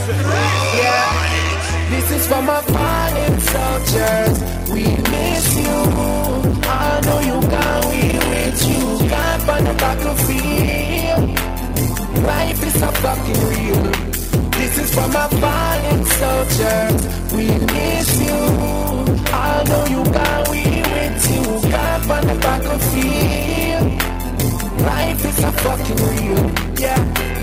[0.76, 1.08] Yeah.
[1.88, 4.36] This is for my fallen soldiers.
[4.68, 5.76] We miss you.
[6.68, 9.08] I know you gone, we with you.
[9.08, 11.24] Camp on the battlefield.
[12.28, 13.84] Life is so fucking real.
[14.52, 17.00] This is for my fallen soldiers.
[17.32, 18.40] We miss you.
[19.32, 20.62] I know you gone, we
[20.92, 21.70] with you.
[21.70, 23.83] Camp on the battlefield.
[24.84, 26.44] Life is so fucking real.
[26.78, 27.34] Yeah.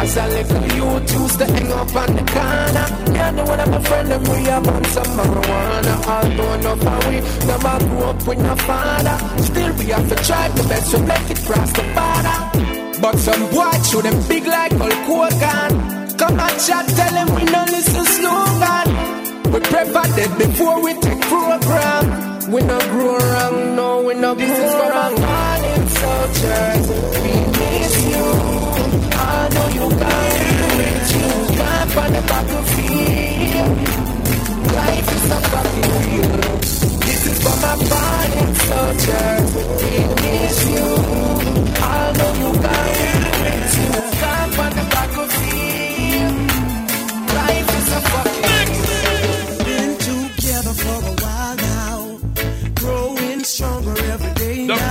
[0.00, 2.86] As a little youth used to hang up on the corner.
[3.14, 5.94] Yeah, the one of my friend them we have on some marijuana.
[6.14, 7.16] Although enough of we
[7.46, 9.16] never grew up with no father.
[9.42, 12.38] Still we have to try the best to make it cross the border.
[13.02, 15.70] But some boy show them big like Hulk Hogan.
[16.16, 18.88] Come and chat, tell them we no listen slogan.
[19.52, 22.50] We prefer dead before we take program.
[22.52, 25.59] We no grow wrong, no, we no This is for our fallen
[26.00, 26.86] soldiers
[27.24, 28.60] We miss you
[29.12, 31.12] I know you got it.
[31.14, 33.78] You got on the battlefield.
[34.76, 36.40] Life is fucking.
[37.06, 38.24] This is for my
[38.66, 39.50] soldiers.
[39.80, 39.92] We
[40.22, 40.88] miss you.
[41.82, 43.20] I know you got it.
[44.60, 46.34] On the battlefield.
[47.38, 48.70] Life is fucking
[49.64, 51.98] Been together for a while now,
[52.74, 54.39] growing stronger every.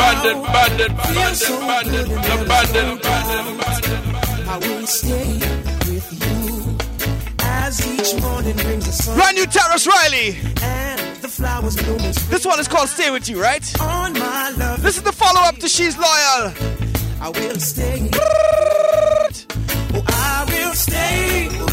[0.10, 2.30] Bandit, bandit, Feel bandit, so bandit, good in the
[2.80, 4.47] every bandit.
[4.47, 5.34] I will stay
[5.86, 6.78] with you
[7.41, 9.16] as each morning brings the sun.
[9.16, 10.36] Brand new Tarrus Riley.
[10.64, 12.14] And the flowers blooming.
[12.32, 13.64] This one is called Stay With You, right?
[13.80, 14.82] On my love.
[14.82, 16.53] This is the follow up to She's Royal.
[17.22, 18.10] I will stay.
[18.16, 19.30] Oh,
[20.07, 21.69] I will stay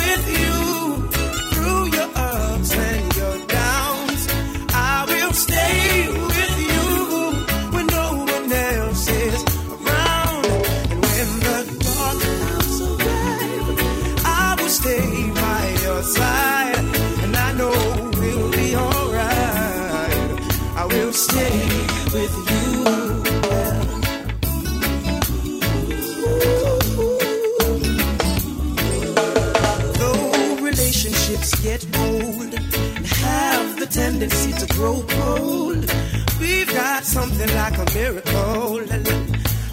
[34.77, 35.91] grow cold,
[36.39, 38.81] we've got something like a miracle.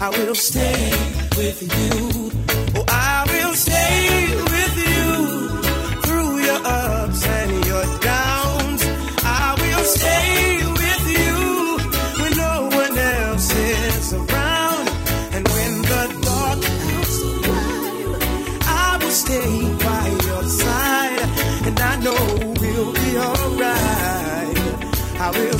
[0.00, 0.90] I will stay
[1.36, 2.53] with you.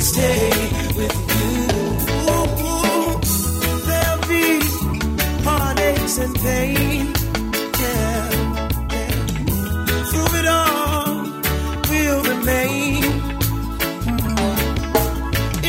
[0.05, 0.49] Stay
[0.99, 1.55] with you.
[3.87, 4.47] There'll be
[5.47, 7.13] heartaches and pain.
[10.09, 11.13] Through it all,
[11.89, 13.03] we'll remain.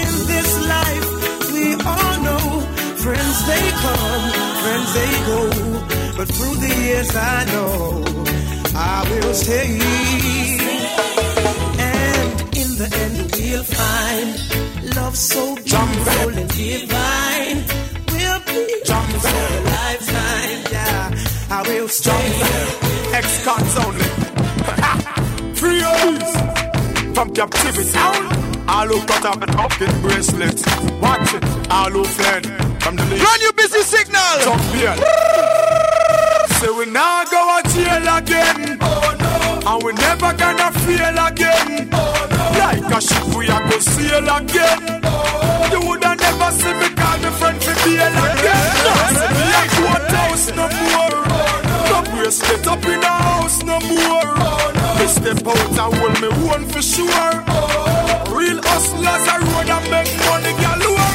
[0.02, 1.08] In this life,
[1.54, 2.46] we all know
[3.04, 4.24] friends they come,
[4.62, 5.40] friends they go.
[6.18, 7.74] But through the years, I know
[8.74, 9.70] I will stay.
[12.78, 17.64] And in the end, we'll find love so beautiful and divine.
[18.12, 20.60] We'll be for a lifetime.
[20.70, 21.10] Yeah,
[21.50, 22.26] I will stay.
[23.14, 24.04] Ex-cons only.
[25.56, 27.98] Free us from captivity.
[28.68, 30.60] All who cut off an upkin bracelet.
[31.00, 31.44] Watch it.
[31.70, 32.44] All who fled
[32.82, 33.22] from the leash.
[33.22, 34.20] Brand new busy signal.
[34.44, 34.98] Champion.
[36.60, 38.78] Say we now go a jail again.
[38.82, 39.70] Oh no.
[39.70, 41.88] And we never gonna feel again.
[41.92, 42.35] Oh no.
[42.58, 44.80] Like a ship we a go sail again.
[45.72, 48.64] You woulda never see me call me friend for bail again.
[48.84, 51.20] No, say me a court house no more.
[51.90, 54.30] No bracelet up in the house no more.
[54.98, 57.34] Me step out and hold me one for sure.
[58.34, 61.12] Real hustlers a road and make money galore.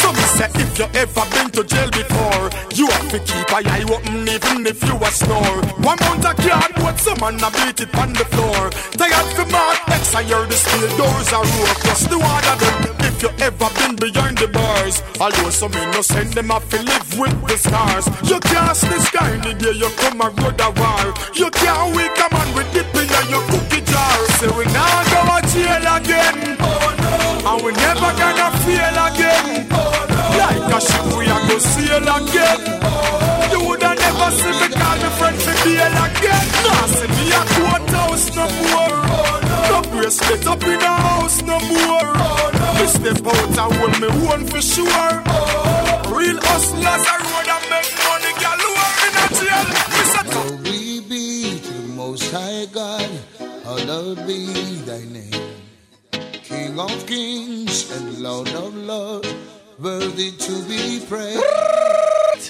[0.00, 3.58] So me say if you ever been to jail before, you have to keep a
[3.68, 5.62] eye open even if you a snore.
[5.82, 8.70] One mount a cardboard, some man a beat it on the floor.
[8.98, 9.78] Tired for mark
[10.08, 11.80] X, I hear the steel doors are rope.
[11.84, 12.96] Just the water them.
[13.08, 15.02] If you ever been behind the bars.
[15.20, 18.06] Although some innocent, them have to live with the stars.
[18.24, 21.04] You can't see sky in the day you come and road a war.
[21.34, 24.16] You can't wake a man with dip in your cookie jar.
[24.38, 26.36] Say we now go to jail again.
[27.44, 29.68] And we never gonna feel again.
[30.40, 32.60] Like a ship we are go sail again.
[33.52, 36.44] You woulda never see me call me friend for bail again.
[36.64, 39.07] Nah, see me a courthouse no more.
[40.08, 42.12] No bracelet up in a house no more.
[42.76, 45.12] Me step out and hold me own for sure.
[46.16, 48.60] Real hustlers a road and make money, girl.
[48.64, 49.66] Who are in a jail?
[49.92, 50.02] Me
[50.32, 53.10] Glory be to the Most High God,
[53.64, 54.46] hallowed be
[54.86, 55.52] thy name.
[56.32, 59.34] King of kings and Lord of lords,
[59.78, 61.44] worthy to be praised.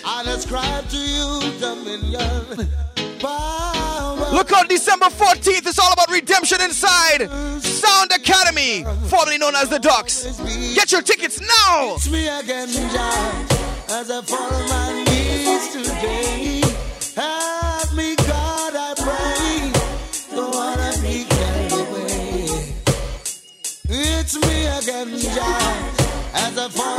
[0.05, 2.98] I ascribe to you dominion.
[3.23, 5.67] Look out, December 14th.
[5.67, 7.29] It's all about redemption inside
[7.63, 10.39] Sound Academy, formerly known as the Docks.
[10.75, 11.95] Get your tickets now.
[11.97, 13.47] It's me again, Jah,
[13.91, 14.53] as I fall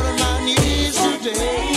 [0.02, 1.69] on my knees today.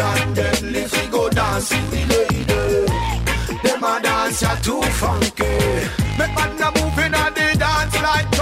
[0.00, 0.84] And deadly.
[0.92, 2.48] We go dance with the lady.
[3.62, 5.44] Them a dance ya too funky.
[6.18, 8.37] Make man a move in the dance like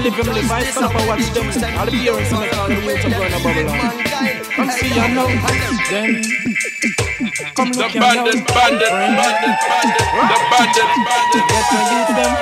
[0.00, 0.50] man have to come and live them life.
[0.50, 1.46] I stand up and watch them.
[1.78, 4.44] All the parents and all the youth are going to Babylon.
[4.54, 5.26] Come see you now.
[5.90, 6.22] Then
[7.54, 8.14] come The look you now.
[8.14, 9.98] bandit, bandit, bandit, bandit,
[10.30, 11.44] the bandit, bandit.
[11.48, 12.32] Get the youth them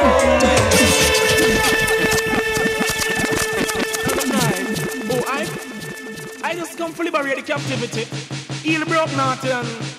[5.09, 8.05] Oh, I, I just come to liberate the captivity.
[8.63, 9.96] Heal broke naughty and Look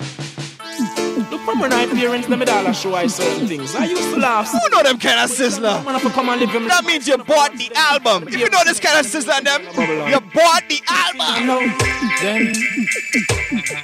[1.48, 3.74] from when I parents them dollar show I certain things.
[3.74, 4.52] I used to laugh.
[4.52, 5.80] Who know them kind of sizzler?
[5.86, 6.68] Man, come and live him.
[6.68, 8.28] That means you bought the album.
[8.28, 9.62] If you know this kind of sizzler, them,
[10.12, 11.48] you bought the album.
[11.48, 11.60] No,
[12.22, 12.54] then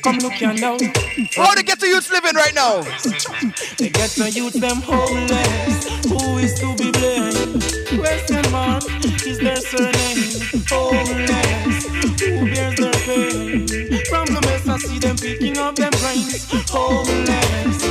[0.04, 0.78] come look here now.
[1.38, 2.82] How the get to youths living right now?
[3.78, 5.88] They get to youth them homeless.
[6.12, 7.64] Who is to be blamed?
[7.98, 8.84] Question mark
[9.26, 10.68] is their surname.
[10.68, 11.03] Homeless.
[16.16, 17.83] Them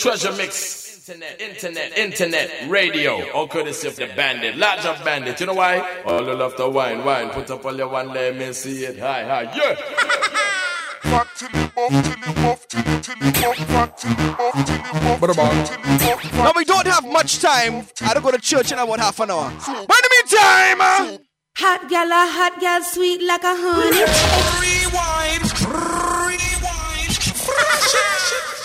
[0.00, 0.80] treasure mix.
[1.08, 5.40] Internet, internet, internet, radio, all courtesy of the bandit, large of bandit.
[5.40, 6.02] You know why?
[6.04, 7.30] All the love to wine, wine.
[7.30, 8.98] Put up all your one, let me see it.
[8.98, 9.74] Hi, hi, yeah.
[11.02, 14.16] Fat till it buff, till it buff, till it, till it buff, fat till it
[14.38, 16.34] buff, till it buff, till it buff.
[16.34, 17.86] Now we don't have much time.
[18.02, 19.50] I don't go to church in about half an hour.
[19.50, 21.18] But in the meantime, uh,
[21.56, 24.04] Hot gal, a hot gal, sweet like a honey.
[24.62, 26.60] Rewind, rewind,
[27.46, 28.59] Back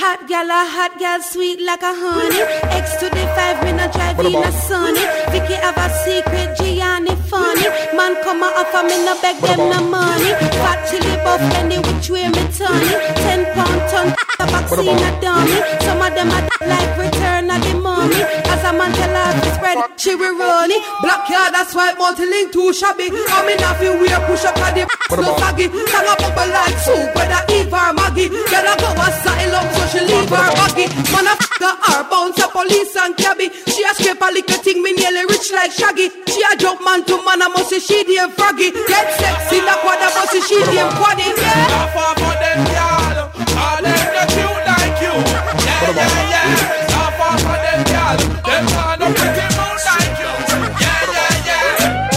[0.00, 2.40] Hot gal a hot gal, sweet like a honey.
[2.76, 5.04] X to the five, me not drive in a sunny.
[5.32, 7.66] Vicky have a secret, Gianni funny.
[7.96, 10.30] Man come a offer, me no beg them no money.
[10.62, 13.16] Fat chili buff, any which way me turn it.
[13.16, 14.17] Ten pound ton
[14.50, 15.58] vaccine a dummy.
[15.84, 18.20] Some of them a like return of the mummy.
[18.48, 20.82] As a man tell her to spread, she will run it.
[21.00, 23.08] Black yard, that's why multi-link too shabby.
[23.12, 23.94] I'm in a few
[24.26, 24.84] push up at the
[25.16, 25.66] no saggy.
[25.68, 28.28] Song a bubble like soup, whether Eve or Maggie.
[28.28, 30.86] Girl a go a sail up so she leave her baggy.
[31.12, 33.50] Man a f*** her bounce a police and cabby.
[33.72, 36.10] She a scrape a little thing, me nearly rich like Shaggy.
[36.28, 38.70] She a jump man to man, I must say she damn froggy.
[38.70, 41.26] Get sexy, la quad, I must say she damn quaddy.
[41.36, 41.88] Yeah.
[41.88, 43.07] Half of them, y'all.
[43.58, 45.14] All them the cute like you.
[45.66, 46.94] Yeah, yeah, yeah.
[46.94, 48.20] Half of them, y'all.
[48.46, 50.32] Them want no pretty moon like you.
[50.82, 52.08] Yeah, yeah, yeah.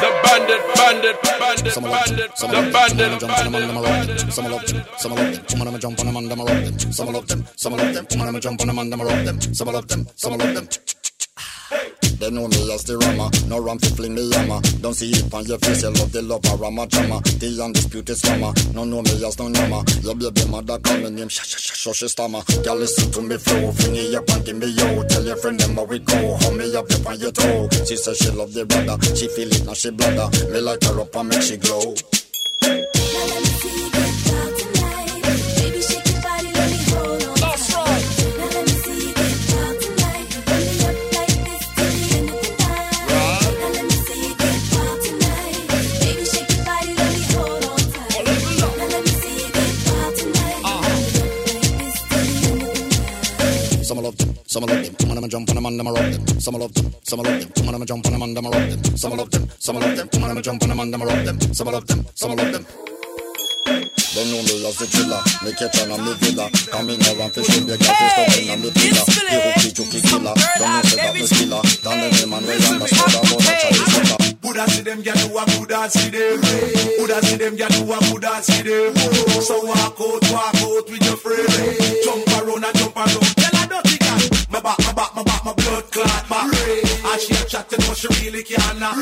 [0.00, 4.32] The bandit, bandit, bandit, bandit, the bandit, bandit.
[4.32, 6.48] Some of them, some of them, some of them jump on them and them rock
[6.48, 6.92] them.
[6.92, 9.24] Some of them, some of them, some of them jump on them and them rock
[9.24, 9.40] them.
[9.54, 10.68] Some of them, some of them.
[11.70, 14.60] They know me as the rama, no ram fi fling me yama.
[14.82, 17.20] Don't see it on your face, you love the love of rama drama.
[17.22, 19.84] The undisputed slammer, no know me as no nama.
[20.02, 22.42] Your baby mother call me name, sh sh sh sh she stammer.
[22.64, 25.02] Girl listen to me flow, fling it up and give me yo.
[25.08, 27.68] Tell your friend them how we go, hold me up up on your toe.
[27.86, 30.26] She says she love the brother, she feel it now she bladder.
[30.50, 31.94] Me like her up and make she glow.
[32.62, 32.68] Now
[33.30, 34.09] let me see you.
[54.50, 56.40] Some of them, some of them jump on them and them rock them.
[56.40, 58.66] Some of them, some of them, some of them jump on them and them rock
[58.66, 58.82] them.
[58.98, 61.24] Some of them, some of them, some of them jump on them and them rock
[61.24, 61.40] them.
[61.54, 62.66] Some of them, some of them.
[64.10, 66.50] They know me as the killer, me catch on me villa.
[66.66, 69.06] Coming around fishing, they got this stuff in me pillar.
[69.06, 71.62] The hooky chooky killer, don't know say that me skiller.
[71.86, 74.18] Down the man way on the spot, I want to try this killer.
[74.42, 76.42] Buddha see them get do a Buddha see them.
[76.98, 78.98] Buddha see them get do a Buddha see them.
[79.46, 81.46] So walk out, walk out with your friend.
[82.02, 83.39] Jump around and jump around.
[84.60, 86.52] My back, my back, my back, my blood clot back.
[86.52, 88.92] And she a chat to know she really can't knock.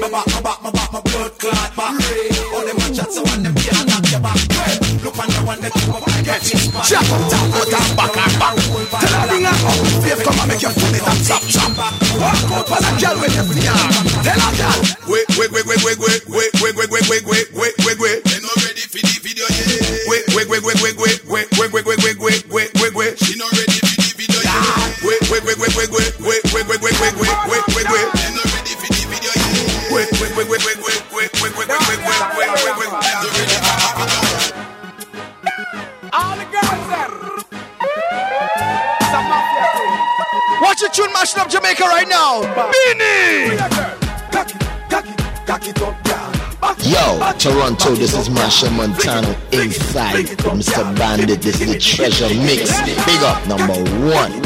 [0.00, 1.92] My back, my back, my back, my blood clot back.
[2.56, 4.40] All them a chat so and them can't knock your back.
[5.04, 6.56] Look on the one that you up and get it.
[6.88, 8.56] Jack up, down, go down, back and back.
[8.56, 11.68] Tell her bring her up, babe, come and make your pull it and chop, chop.
[11.76, 14.08] Walk out for that girl with every yard.
[14.24, 14.80] Tell her, girl.
[15.04, 18.24] Wait, wait, wait, wait, wait, wait, wait, wait, wait, wait, wait, wait, wait, wait, wait.
[18.24, 20.08] They not ready for the video yet.
[20.08, 21.93] Wait, wait, wait, wait, wait, wait, wait, wait, wait,
[40.60, 42.40] Watch the tune mashing up Jamaica right now.
[42.72, 43.56] Beenie.
[46.84, 50.96] Yo, Toronto, this is Machel Montano inside Mr.
[50.96, 51.40] Bandit.
[51.40, 52.70] This is the treasure mix.
[53.06, 53.74] Big up number
[54.12, 54.43] one.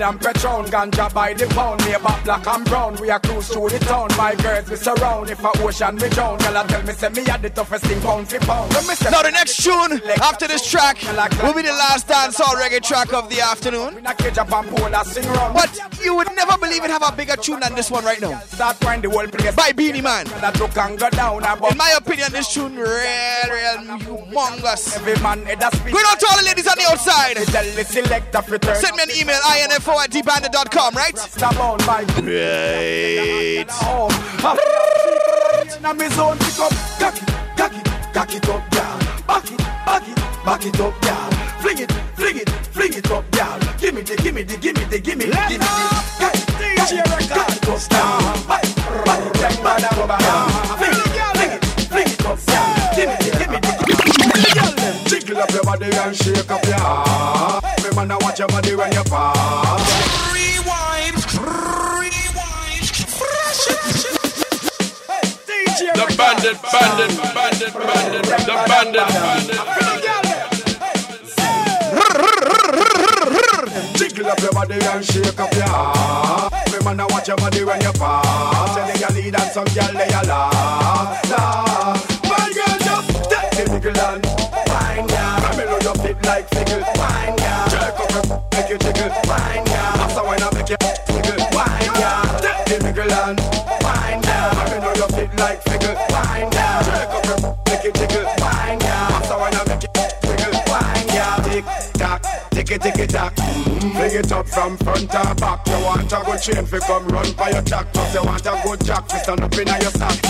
[0.00, 1.84] Give me High grade and Patron, ganja by the pound.
[1.84, 2.96] Me about black and brown.
[3.00, 4.08] We are cruise through the town.
[4.16, 5.30] My girls we surround.
[5.30, 8.00] If a ocean we drown, girl I tell me say me had the toughest thing
[8.00, 8.72] pound for pound.
[8.72, 10.96] When me say- Now the next tune after this track
[11.42, 14.00] will be the last dancehall reggae track of the afternoon.
[14.02, 15.70] But
[16.02, 18.40] you would never believe it have a bigger tune than this one right now.
[18.40, 19.54] Start wind the whole place.
[19.54, 20.26] By Beenie Man.
[20.40, 21.44] That look and go down.
[21.70, 24.96] In my opinion, this tune real, real humongous.
[24.96, 25.92] Every man head a speak.
[25.92, 27.36] Going out to all the ladies on the outside.
[27.36, 28.76] Tell the selector fi turn.
[28.76, 29.40] Send me an email,
[29.80, 31.16] info info at dbandit.com, right?
[32.26, 33.66] Right.
[41.60, 43.60] Fling it, fling it, fling it up, y'all.
[43.78, 45.66] Give me the, give me the, give me the, give me the, give me the.
[46.60, 48.20] DJ record star.
[50.78, 52.94] Fling it, fling it up, y'all.
[52.96, 53.70] Give me the, give me the.
[55.08, 57.59] Jiggle up your body and shake up your heart.
[57.90, 59.82] Me man, I watch your body when you pass.
[60.30, 64.06] Rewind, rewind, fresh it.
[65.96, 69.60] The bandit, bandit, bandit, bandit, the bandit, bandit.
[73.98, 76.52] Jiggle up your body and shake up your heart.
[76.70, 78.74] Me man, I watch your body when you pass.
[78.76, 82.22] Tell you lead and some girl they a laugh, laugh.
[82.22, 84.24] My girl just take the nickel and
[84.68, 85.56] wine ya.
[85.56, 87.39] Me know you fit like fickle, wine
[88.54, 89.82] make you jiggle, wine ya.
[89.96, 90.76] That's I make you
[91.14, 92.22] wiggle, wine ya.
[92.42, 93.38] Take the nickel and
[94.24, 94.38] ya.
[94.70, 95.60] Me know you like.
[96.86, 98.19] Jerk up make you jiggle,
[102.78, 103.80] tock, tick it, tick it.
[103.80, 105.66] Fling it up from front or back.
[105.66, 107.92] You want a good chain fi come run for your jack.
[107.92, 110.22] Plus you want a good jack fi stand up inna your sack.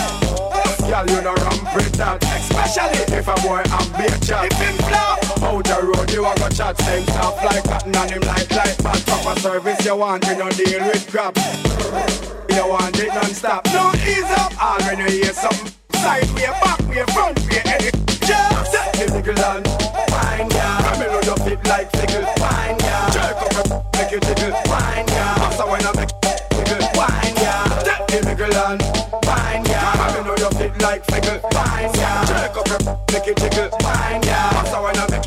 [0.80, 2.22] Girl, you know ramp with that.
[2.24, 5.18] Especially if a boy have beer chat If him flop.
[5.42, 8.76] Out the road, you a go chat Same stuff like cotton and him like like
[8.82, 11.36] bad Proper service you want, you no deal with crap.
[11.36, 13.64] You want it non-stop.
[13.66, 14.52] No ease up.
[14.62, 17.90] All when you hear something Side way, back way, front way Any
[18.24, 19.66] Just the and
[20.10, 20.79] Wine ya.
[20.79, 20.79] Me
[21.26, 25.84] know you like fickle Wine ya Jerk up Make you tickle Wine ya Master when
[25.86, 28.82] I make you tickle Wine ya Set the nickel and
[29.26, 29.80] Wine ya
[30.14, 34.40] Me know you fit like fickle Wine ya Jerk up Make you tickle Wine ya
[34.52, 35.19] Master when I make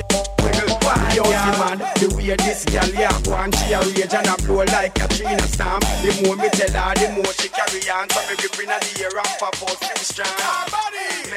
[1.15, 4.14] you wiggle Wine ya Yo, man, the way this girl ya go she a rage
[4.14, 5.84] and a blow like a China stamp.
[6.02, 8.10] The more me tell her, the more she carry on.
[8.10, 10.31] So me grip inna the air and pop out few strands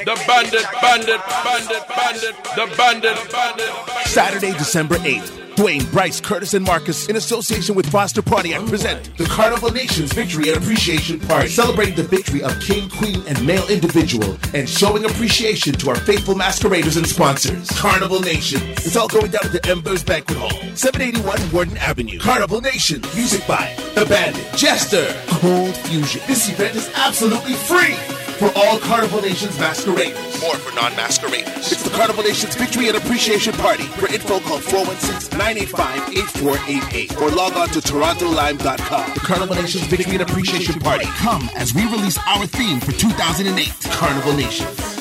[0.04, 3.70] The bandit, bandit, bandit, bandit, the bandit, bandit.
[4.06, 5.45] Saturday, December 8th.
[5.56, 10.50] Dwayne, Bryce, Curtis, and Marcus, in association with Foster Pontiac, present the Carnival Nations Victory
[10.50, 15.72] and Appreciation Party, celebrating the victory of king, queen, and male individual, and showing appreciation
[15.72, 17.70] to our faithful masqueraders and sponsors.
[17.70, 18.60] Carnival Nation.
[18.72, 22.18] It's all going down at the Embers Banquet Hall, 781 Warden Avenue.
[22.18, 23.00] Carnival Nation.
[23.14, 25.06] Music by The Bandit, Jester,
[25.40, 26.20] Cold Fusion.
[26.26, 27.96] This event is absolutely free
[28.36, 30.40] for all Carnival Nations masqueraders.
[30.42, 31.72] More for non-masqueraders.
[31.72, 33.84] It's the Carnival Nations Victory and Appreciation Party.
[33.84, 39.14] For info, call 416-985-8488 or log on to torontolime.com.
[39.14, 41.06] The Carnival Nations Victory and Appreciation Party.
[41.16, 43.72] Come as we release our theme for 2008.
[43.92, 44.96] Carnival Nations.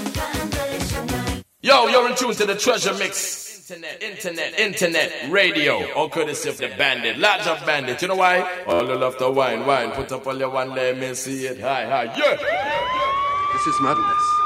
[1.62, 3.44] Yo, you're in tune to the treasure mix.
[3.72, 5.92] Internet, internet, internet, radio.
[5.94, 7.18] All courtesy of the bandit.
[7.18, 8.00] Large of bandit.
[8.00, 8.48] You know why?
[8.68, 9.90] All the love the wine, wine.
[9.92, 11.60] Put up all your one, let me see it.
[11.62, 13.02] Hi, hi, yeah.
[13.56, 14.42] This is madness.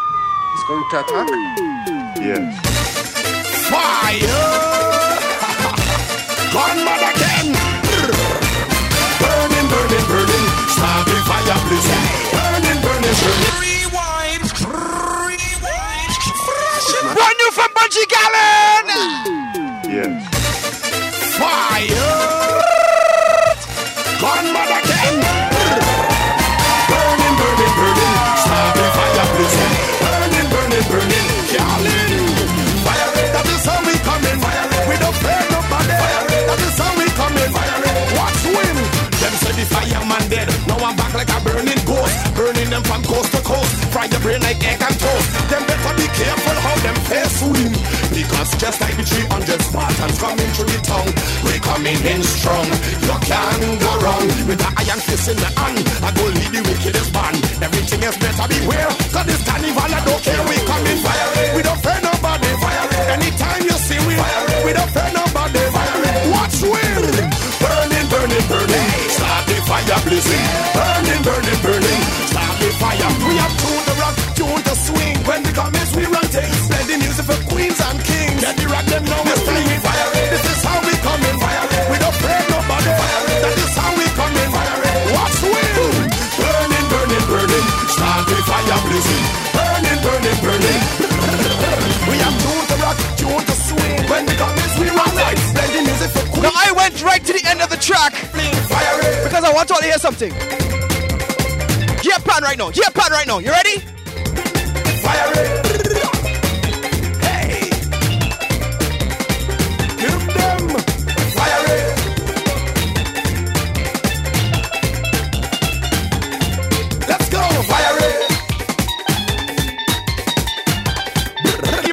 [0.54, 1.28] He's going to attack?
[2.22, 2.62] Yes.
[3.66, 4.22] Fire!
[6.54, 7.58] Gunman again!
[9.18, 10.46] Burning, burning, burning.
[10.70, 12.06] Start the fire blazing.
[12.38, 13.58] Burning, burning, burning.
[13.58, 14.46] Rewind.
[15.26, 16.14] Rewind.
[16.46, 18.86] Fresh and brand new from Bunji Garlin!
[19.90, 20.22] Yes.
[21.34, 22.14] Fire!
[24.22, 24.89] Gunman again!
[44.30, 45.28] Brain like egg and toast.
[45.50, 47.74] Them better be careful how them face swim.
[48.14, 51.12] Because just like the 300 Spartans coming through the tongue,
[51.46, 52.70] we coming in strong.
[53.10, 55.82] You can't go wrong with the iron fist in the hand.
[56.06, 57.38] I go lead the wickedest band.
[57.66, 58.92] Everything else better beware.
[59.10, 60.42] Cause this carnival I don't care.
[60.46, 61.28] We coming fire.
[61.58, 62.50] We don't fear nobody.
[62.62, 62.86] Fire.
[63.18, 64.46] Anytime you see we fire.
[64.62, 65.64] We don't fear nobody.
[65.74, 65.98] Fire.
[66.30, 67.02] Watch win.
[67.64, 68.90] Burning, burning, burning.
[69.18, 70.79] Start the fire blazing.
[78.40, 80.08] The rock them know this we fire.
[80.32, 81.36] This is how we come in.
[81.40, 81.64] Fire.
[81.92, 82.92] We don't fear nobody.
[82.96, 83.22] Fire.
[83.44, 84.50] That is how we come in.
[84.56, 84.76] Fire.
[85.12, 85.72] Watch win.
[86.40, 87.66] Burning, burning, burning.
[87.92, 89.26] Start the fire blazing.
[89.52, 90.80] Burning, burning, burning.
[92.08, 94.00] we have tuned the rock, tuned the swing.
[94.08, 95.44] When we come in, we run things.
[95.52, 96.44] Play the music for queens.
[96.48, 99.82] Now I went right to the end of the track because I want you all
[99.82, 100.32] to hear something.
[102.00, 102.72] Gear pan right now.
[102.72, 103.40] Gear pan right now.
[103.40, 103.80] You ready?
[105.04, 105.69] Fire Hey.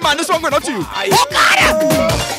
[0.07, 0.87] Man, this one going to you.
[1.13, 2.36] Oh God!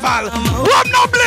[0.00, 0.64] Trinidad Carnival.
[0.64, 1.19] Rum no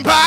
[0.00, 0.21] bad?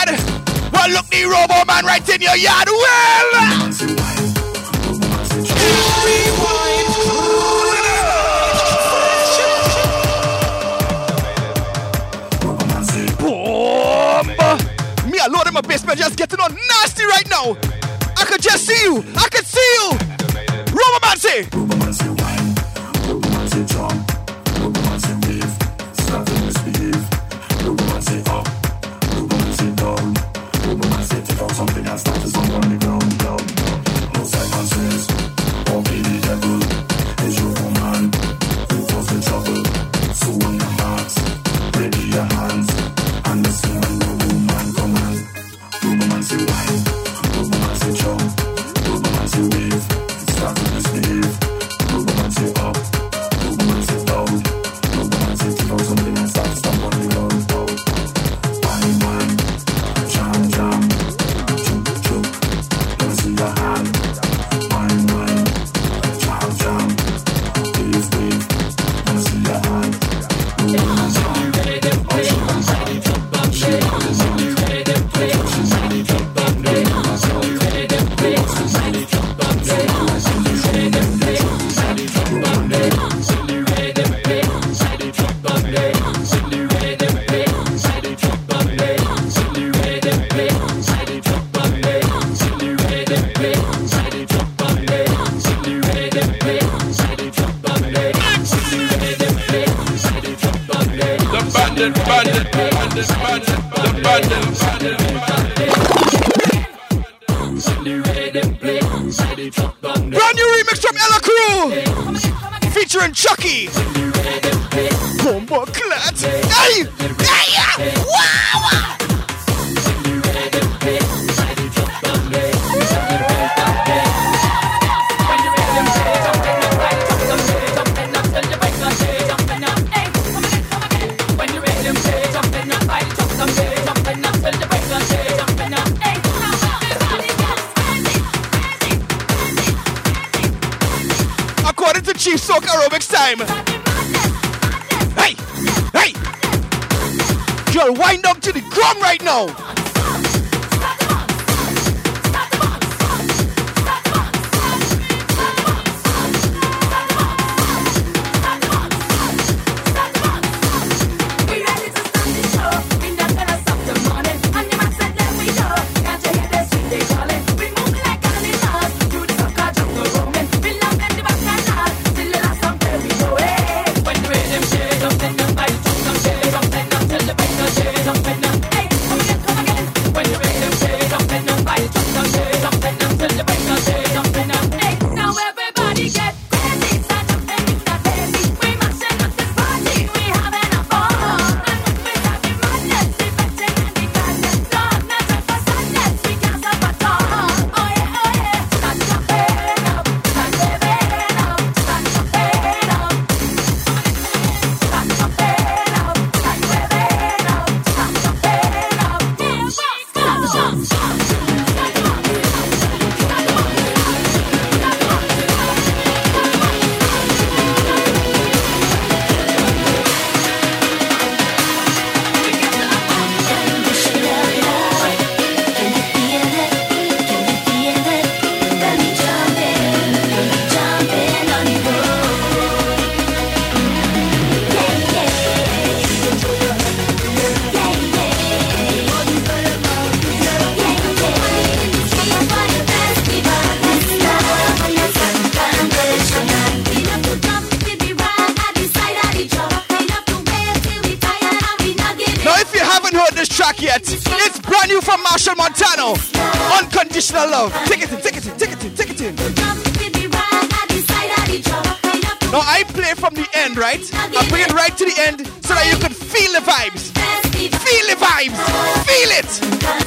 [269.37, 270.04] it.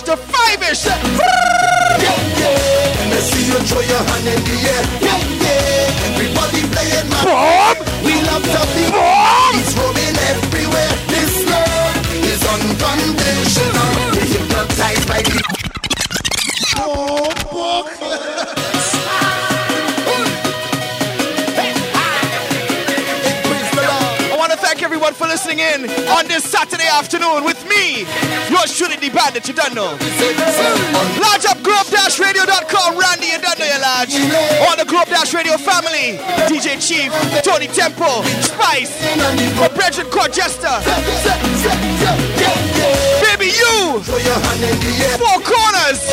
[0.00, 0.16] Mr.
[0.16, 0.88] Fivish.
[0.88, 0.94] I
[8.02, 8.44] We love
[9.60, 9.74] It's
[10.32, 10.92] everywhere.
[11.08, 11.96] This love
[12.32, 13.90] is unconditional.
[14.16, 15.50] We hypnotized by the.
[24.82, 27.79] Everyone for listening in on this Saturday afternoon with me,
[28.60, 29.48] what truly the be bandit?
[29.48, 29.96] You don't know.
[31.16, 32.92] Large up group-radio.com.
[32.92, 34.12] Randy, you don't know your large.
[34.68, 36.20] On the group-radio family.
[36.44, 37.08] DJ Chief,
[37.40, 39.00] Tony Temple, Spice,
[39.56, 40.76] my brethren called Jester.
[43.24, 44.04] Baby, you.
[45.16, 46.04] Four corners.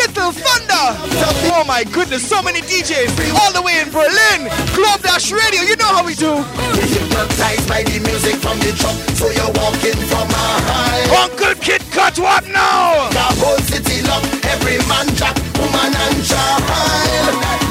[0.00, 0.65] Little fun.
[0.78, 3.08] Oh my goodness, so many DJs
[3.40, 4.50] all the way in Berlin.
[4.74, 6.36] Globe Dash Radio, you know how we do.
[6.76, 11.24] Hypnotized by the music from the truck, so you're walking from a high.
[11.24, 13.08] Uncle Kid Cut, what now?
[13.08, 17.65] The whole city locked, every man, jack, woman, and child.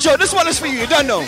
[0.00, 0.80] Joe, this one is for you.
[0.80, 1.20] You don't know.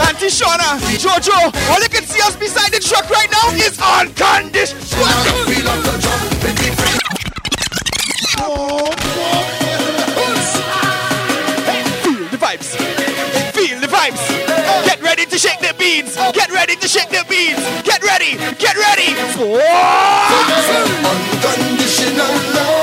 [0.00, 1.36] Auntie Shauna, Jojo,
[1.70, 4.80] all you can see us beside the truck right now is unconditional.
[12.00, 12.74] Feel the vibes.
[13.52, 14.28] Feel the vibes.
[14.86, 16.16] Get ready to shake the beans.
[16.50, 17.62] Get ready to shake the beats.
[17.82, 18.36] Get ready.
[18.58, 19.14] Get ready.
[19.38, 19.60] Whoa!
[21.46, 22.79] Unconditional love.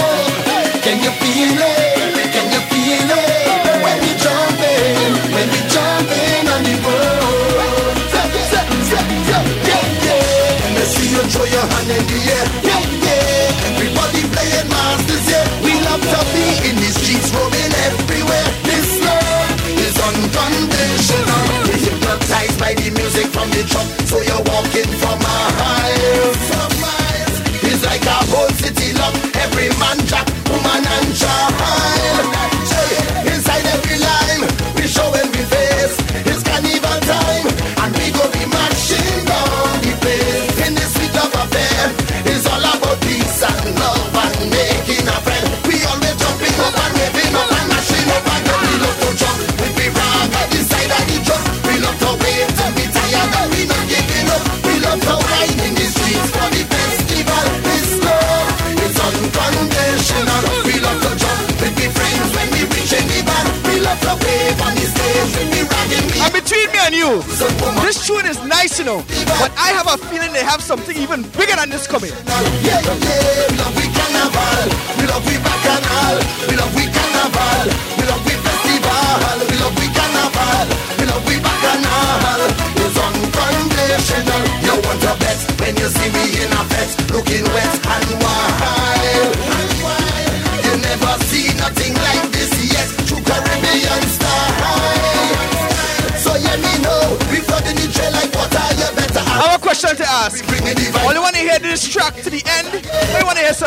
[23.47, 25.26] on the truck, so you're walking from
[68.87, 69.03] know.
[69.41, 72.11] But I have a feeling they have something even bigger than this coming.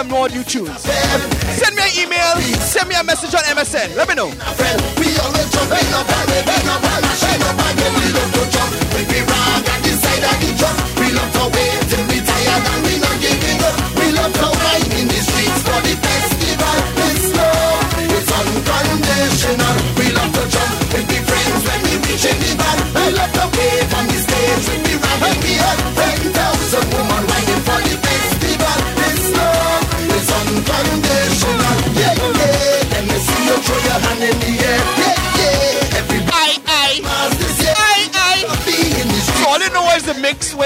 [0.01, 0.81] some more you choose.
[0.81, 3.97] Send me an email, send me a message on MSN.
[3.97, 4.29] Let me know.
[4.99, 5.11] We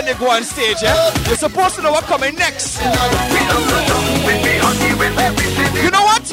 [0.05, 1.13] when they go on stage, yeah?
[1.27, 2.81] You're supposed to know what coming next.
[2.81, 2.91] You
[5.91, 6.25] know what?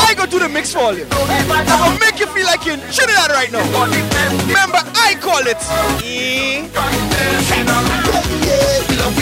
[0.00, 1.04] I go do the mix for you.
[1.06, 3.64] Gonna make you feel like you're in Trinidad right now.
[4.46, 5.58] Remember, I call it.
[9.16, 9.17] We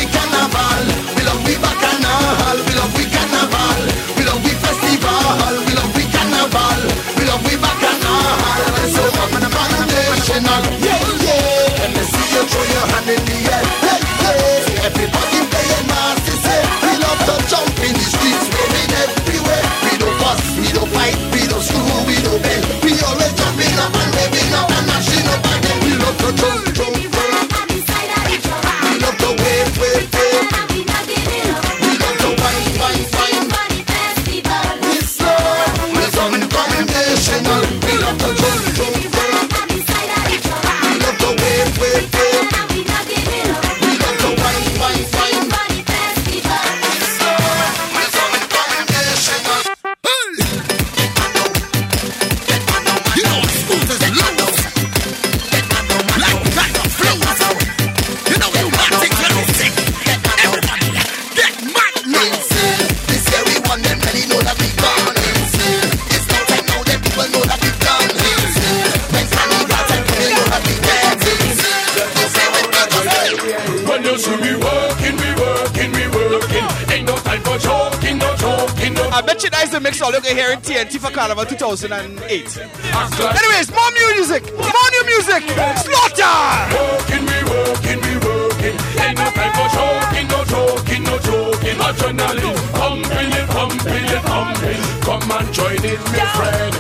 [79.77, 82.33] The mix all can hear in TNT for Carnival 2008.
[82.33, 85.45] Anyways, more music, more new music.
[85.85, 86.33] Slaughter!
[87.13, 88.73] We we.
[88.97, 89.69] Ain't no time for
[91.05, 91.47] no no.
[91.77, 94.83] Adrenaline pumping pumping pumping.
[95.03, 96.76] Come and join in, my friend.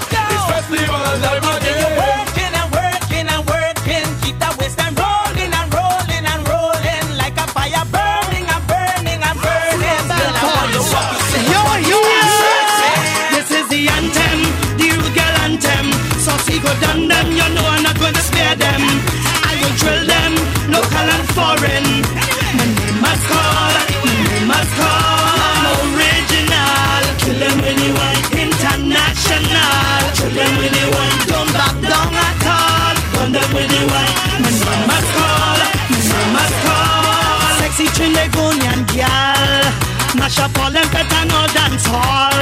[40.26, 42.34] Mash up all them pet and dance hall.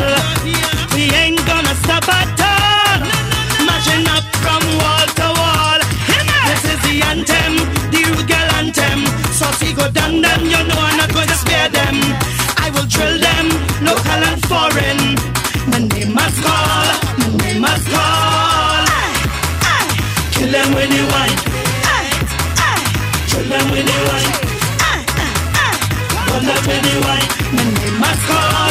[0.96, 2.96] We ain't gonna stop at all.
[3.60, 5.80] Mashing up from wall to wall.
[6.48, 7.60] This is the anthem,
[7.92, 9.04] the rude girl anthem.
[9.36, 12.00] Saucy go down them, you know I'm not gonna spare them.
[12.56, 13.52] I will drill them,
[13.84, 15.20] local and foreign.
[15.68, 16.88] My name must call,
[17.20, 18.84] my name must call.
[20.32, 21.36] Kill them when you want.
[23.28, 24.32] Drill them when you want.
[26.32, 27.73] Burn them when you want.
[28.04, 28.70] Must call,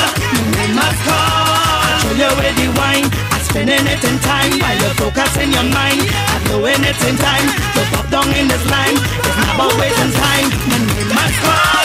[0.54, 2.00] my must call.
[2.02, 5.68] Show you where the wine, I'm spending it in time while you focus in your
[5.74, 6.02] mind.
[6.34, 7.48] I'm doing it in time.
[7.74, 8.98] So pop down in this line.
[9.26, 10.48] It's not about wasting time.
[10.70, 11.84] My name must call,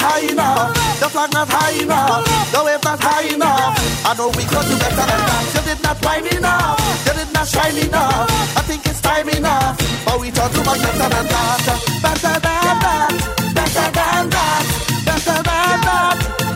[0.00, 3.74] high enough, the flag not high enough, the wave not high enough.
[4.04, 5.44] I know we could do better than that.
[5.54, 8.56] You did not wine enough, you did not shine enough.
[8.58, 11.66] I think it's time enough, but we thought too much better than that.
[12.02, 13.10] Better than that,
[13.54, 14.64] better than that,
[15.04, 16.47] better than that.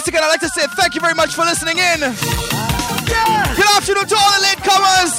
[0.00, 2.00] Once again, I'd like to say thank you very much for listening in.
[2.00, 3.52] Yeah.
[3.52, 5.12] Good afternoon to all the latecomers.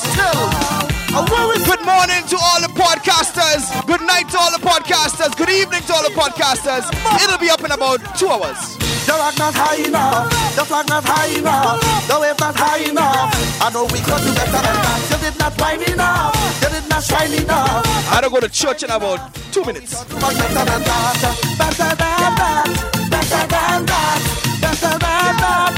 [1.69, 3.61] Good morning to all the podcasters.
[3.85, 5.37] Good night to all the podcasters.
[5.37, 6.89] Good evening to all the podcasters.
[7.21, 8.57] It'll be up in about two hours.
[9.05, 11.77] The rock not high enough, the flag not high enough,
[12.07, 13.37] the wave not high enough.
[13.61, 14.97] I know we could do better than that.
[15.13, 17.85] You did not wine enough, you did not shine enough.
[18.09, 20.03] I don't go to church in about two minutes.
[20.05, 21.21] Better than that,
[21.57, 22.65] better than that,
[23.09, 25.73] better than that, better than that.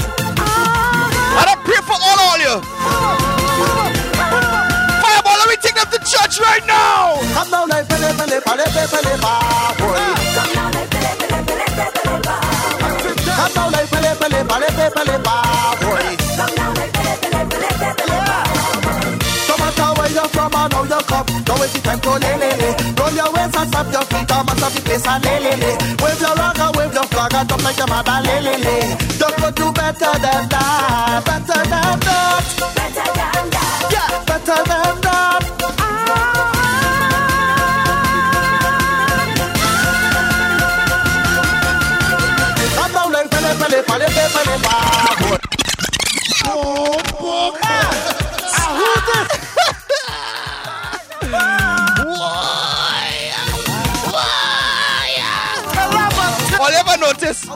[1.40, 2.54] I don't pray for all of you.
[5.02, 7.18] Fireball, let me take them to church right now.
[7.34, 9.12] Come down like pele pele pele pele.
[13.34, 15.24] Come down like pele pele pele pele.
[19.48, 22.32] No matter where you're from or how you come, it waste your time to le
[22.42, 22.68] le le.
[23.00, 25.52] Roll your waist and slap your feet and mash up the place and le le
[25.62, 25.70] le.
[26.02, 27.03] Wave your rock and wave your and
[27.74, 28.76] like your mother le le le.
[29.18, 32.63] You could do better than that, better than that,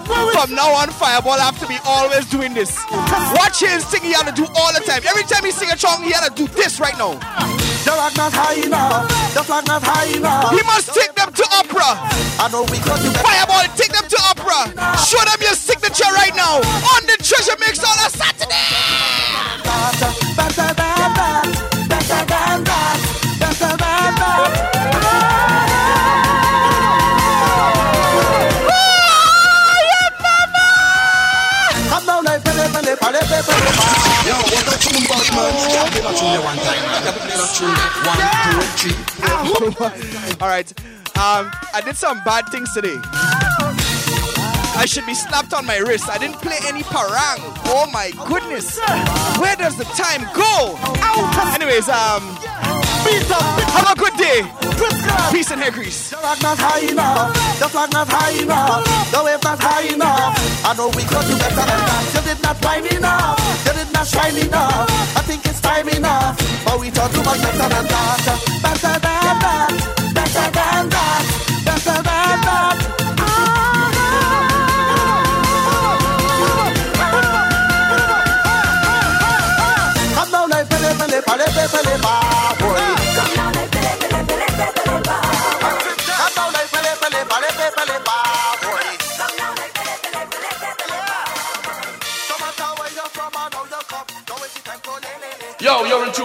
[0.09, 2.73] from now on, Fireball have to be always doing this.
[3.37, 5.03] Watch him sing, he had to do all the time.
[5.07, 7.15] Every time he sing a song, he had to do this right now.
[7.85, 10.51] The rock not high enough, the flag not high enough.
[10.51, 11.97] He must take them to opera.
[12.41, 14.73] I know we got to Fireball, take them to opera.
[14.99, 19.18] Show them your signature right now on the Treasure Mix on a Saturday.
[40.41, 40.71] All right.
[41.19, 42.99] Um, I did some bad things today.
[44.79, 46.09] I should be slapped on my wrist.
[46.09, 47.43] I didn't play any parang.
[47.67, 48.79] Oh my goodness.
[49.39, 50.79] Where does the time go?
[51.55, 52.23] Anyways, um,
[53.13, 54.43] have a good day.
[55.33, 56.11] Peace and hair grease.
[56.11, 60.35] The rock not high enough, the flag not high enough, the wave not high enough.
[60.65, 62.05] I know we got to better than that.
[62.15, 64.89] You did not rhyme enough, you did not shine enough.
[65.17, 68.25] I think it's time enough, but we thought too much better than that.
[68.63, 69.71] Better than that,
[70.15, 71.25] better than that,
[71.65, 73.08] better than that.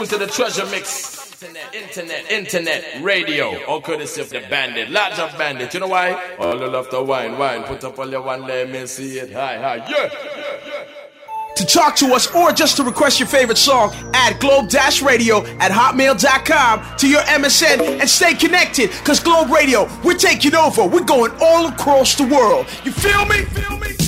[0.04, 1.24] Yo, you're in tune to the Treasure Mix.
[1.44, 5.74] Internet, internet, internet, radio, all courtesy of the bandit, large of bandit.
[5.74, 6.36] You know why?
[6.40, 7.64] All the love to wine, wine.
[7.64, 9.34] Put up all your one, let me see it.
[9.34, 10.10] Hi, hi, yeah.
[11.58, 16.98] To talk to us or just to request your favorite song, add globe-radio at hotmail.com
[16.98, 18.90] to your MSN and stay connected.
[19.04, 20.86] Cause Globe Radio, we're taking over.
[20.88, 22.66] We're going all across the world.
[22.84, 23.44] You feel me?
[23.46, 24.03] Feel me?